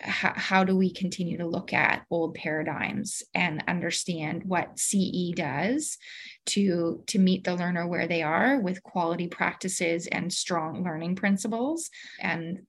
how, 0.00 0.32
how 0.34 0.64
do 0.64 0.76
we 0.76 0.92
continue 0.92 1.38
to 1.38 1.46
look 1.46 1.72
at 1.72 2.04
old 2.10 2.34
paradigms 2.34 3.22
and 3.34 3.64
understand 3.66 4.44
what 4.44 4.78
CE 4.78 5.32
does 5.34 5.98
to 6.46 7.02
to 7.08 7.18
meet 7.18 7.44
the 7.44 7.56
learner 7.56 7.86
where 7.86 8.06
they 8.06 8.22
are 8.22 8.60
with 8.60 8.82
quality 8.82 9.26
practices 9.26 10.06
and 10.06 10.32
strong 10.32 10.84
learning 10.84 11.16
principles 11.16 11.90
and 12.20 12.60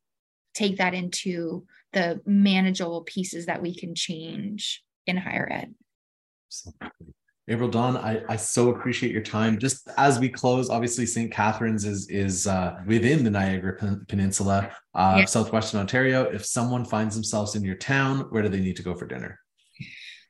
take 0.56 0.78
that 0.78 0.94
into 0.94 1.66
the 1.94 2.20
manageable 2.26 3.04
pieces 3.04 3.46
that 3.46 3.62
we 3.62 3.76
can 3.76 3.94
change 3.96 4.84
in 5.06 5.18
higher 5.18 5.48
ed. 5.52 5.74
Absolutely. 6.48 7.14
April 7.50 7.68
Dawn, 7.68 7.98
I, 7.98 8.22
I 8.30 8.36
so 8.36 8.70
appreciate 8.70 9.12
your 9.12 9.24
time. 9.24 9.58
Just 9.58 9.90
as 9.98 10.20
we 10.20 10.30
close, 10.30 10.70
obviously 10.70 11.08
St. 11.08 11.32
Catharines 11.32 11.84
is 11.84 12.08
is 12.08 12.46
uh, 12.46 12.80
within 12.86 13.24
the 13.24 13.32
Niagara 13.32 13.76
Peninsula, 14.08 14.72
uh, 14.94 15.16
yeah. 15.20 15.26
southwestern 15.26 15.80
Ontario. 15.80 16.24
If 16.24 16.46
someone 16.46 16.86
finds 16.86 17.16
themselves 17.16 17.56
in 17.56 17.64
your 17.64 17.76
town, 17.76 18.28
where 18.30 18.44
do 18.44 18.50
they 18.50 18.60
need 18.60 18.76
to 18.76 18.84
go 18.84 18.94
for 18.94 19.08
dinner? 19.08 19.40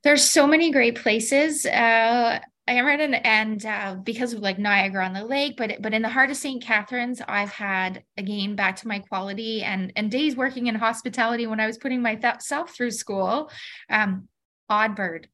There's 0.04 0.24
so 0.24 0.48
many 0.48 0.72
great 0.72 0.96
places. 0.96 1.66
Uh, 1.66 2.40
I 2.70 2.82
read 2.82 3.02
and, 3.02 3.26
and 3.26 3.66
uh, 3.66 3.96
because 4.02 4.32
of 4.32 4.40
like 4.40 4.58
Niagara 4.58 5.06
on 5.06 5.14
the 5.14 5.26
Lake, 5.26 5.58
but 5.58 5.82
but 5.82 5.94
in 5.94 6.02
the 6.02 6.10
heart 6.10 6.30
of 6.30 6.38
St. 6.38 6.64
Catharines, 6.64 7.22
I've 7.28 7.52
had 7.52 8.04
again 8.16 8.56
back 8.56 8.78
to 8.78 8.88
my 8.88 9.00
quality 9.00 9.62
and 9.62 9.92
and 9.98 10.10
days 10.10 10.38
working 10.38 10.68
in 10.68 10.76
hospitality 10.76 11.48
when 11.48 11.60
I 11.60 11.68
was 11.68 11.78
putting 11.78 12.02
myself 12.02 12.74
through 12.74 12.92
school. 12.92 13.52
Um, 13.90 14.30
Oddbird 14.72 15.26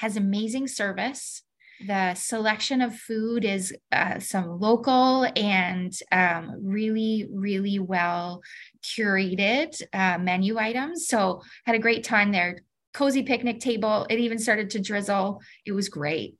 has 0.00 0.16
amazing 0.16 0.66
service. 0.66 1.42
The 1.86 2.14
selection 2.14 2.80
of 2.80 2.96
food 2.96 3.44
is 3.44 3.74
uh, 3.92 4.18
some 4.18 4.58
local 4.58 5.26
and 5.36 5.92
um, 6.10 6.56
really, 6.62 7.26
really 7.30 7.78
well 7.78 8.40
curated 8.82 9.80
uh, 9.92 10.16
menu 10.18 10.58
items. 10.58 11.06
So 11.06 11.42
had 11.66 11.76
a 11.76 11.78
great 11.78 12.02
time 12.02 12.32
there. 12.32 12.60
Cozy 12.94 13.22
picnic 13.22 13.60
table. 13.60 14.06
It 14.08 14.18
even 14.18 14.38
started 14.38 14.70
to 14.70 14.80
drizzle. 14.80 15.42
It 15.66 15.72
was 15.72 15.90
great. 15.90 16.34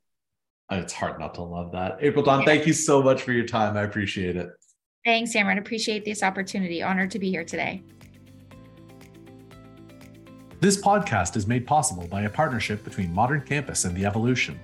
It's 0.71 0.93
hard 0.93 1.19
not 1.19 1.35
to 1.35 1.43
love 1.43 1.71
that. 1.73 1.97
April 2.01 2.23
Dawn, 2.23 2.39
yeah. 2.39 2.45
thank 2.45 2.65
you 2.65 2.73
so 2.73 3.03
much 3.03 3.21
for 3.21 3.31
your 3.31 3.45
time. 3.45 3.77
I 3.77 3.83
appreciate 3.83 4.37
it. 4.37 4.49
Thanks, 5.05 5.33
Amrit. 5.33 5.59
Appreciate 5.59 6.03
this 6.03 6.23
opportunity. 6.23 6.81
Honored 6.81 7.11
to 7.11 7.19
be 7.19 7.29
here 7.29 7.43
today. 7.43 7.83
This 10.61 10.79
podcast 10.79 11.35
is 11.37 11.47
made 11.47 11.65
possible 11.65 12.07
by 12.07 12.21
a 12.21 12.29
partnership 12.29 12.83
between 12.83 13.11
Modern 13.11 13.41
Campus 13.41 13.85
and 13.85 13.97
The 13.97 14.03
EvoLLLution. 14.03 14.55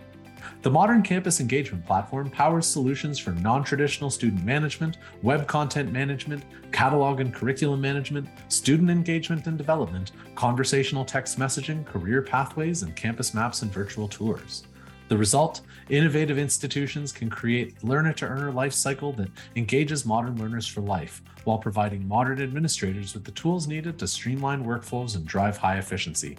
The 0.62 0.70
Modern 0.70 1.02
Campus 1.02 1.40
Engagement 1.40 1.88
Platform 1.88 2.30
powers 2.30 2.68
solutions 2.68 3.18
for 3.18 3.32
non 3.32 3.64
traditional 3.64 4.12
student 4.12 4.46
management, 4.46 5.00
web 5.24 5.48
content 5.48 5.92
management, 5.92 6.44
catalog 6.72 7.20
and 7.20 7.34
curriculum 7.34 7.82
management, 7.82 8.30
student 8.48 8.92
engagement 8.92 9.48
and 9.48 9.58
development, 9.58 10.12
conversational 10.36 11.04
text 11.04 11.40
messaging, 11.40 11.84
career 11.84 12.22
pathways, 12.22 12.84
and 12.84 12.96
campus 12.96 13.34
maps 13.34 13.64
and 13.64 13.74
virtual 13.74 14.08
tours. 14.08 14.67
The 15.08 15.18
result 15.18 15.62
innovative 15.90 16.38
institutions 16.38 17.12
can 17.12 17.30
create 17.30 17.84
learner 17.84 18.14
to 18.14 18.26
earner 18.26 18.52
life 18.52 18.74
cycle 18.74 19.14
that 19.14 19.30
engages 19.56 20.06
modern 20.06 20.38
learners 20.38 20.68
for 20.68 20.82
life 20.82 21.22
while 21.46 21.58
providing 21.58 22.08
modern 22.08 22.42
administrators 22.42 23.14
with 23.14 23.24
the 23.24 23.32
tools 23.32 23.68
needed 23.68 23.98
to 24.00 24.08
streamline 24.08 24.66
workflows 24.66 25.16
and 25.16 25.26
drive 25.26 25.56
high 25.58 25.78
efficiency. 25.78 26.38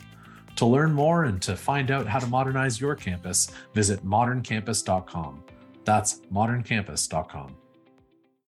To 0.56 0.66
learn 0.66 0.92
more 0.92 1.24
and 1.24 1.40
to 1.42 1.56
find 1.56 1.90
out 1.90 2.06
how 2.06 2.18
to 2.18 2.26
modernize 2.26 2.80
your 2.80 2.94
campus, 2.94 3.50
visit 3.74 4.04
moderncampus.com. 4.04 5.44
That's 5.84 6.20
moderncampus.com. 6.32 7.56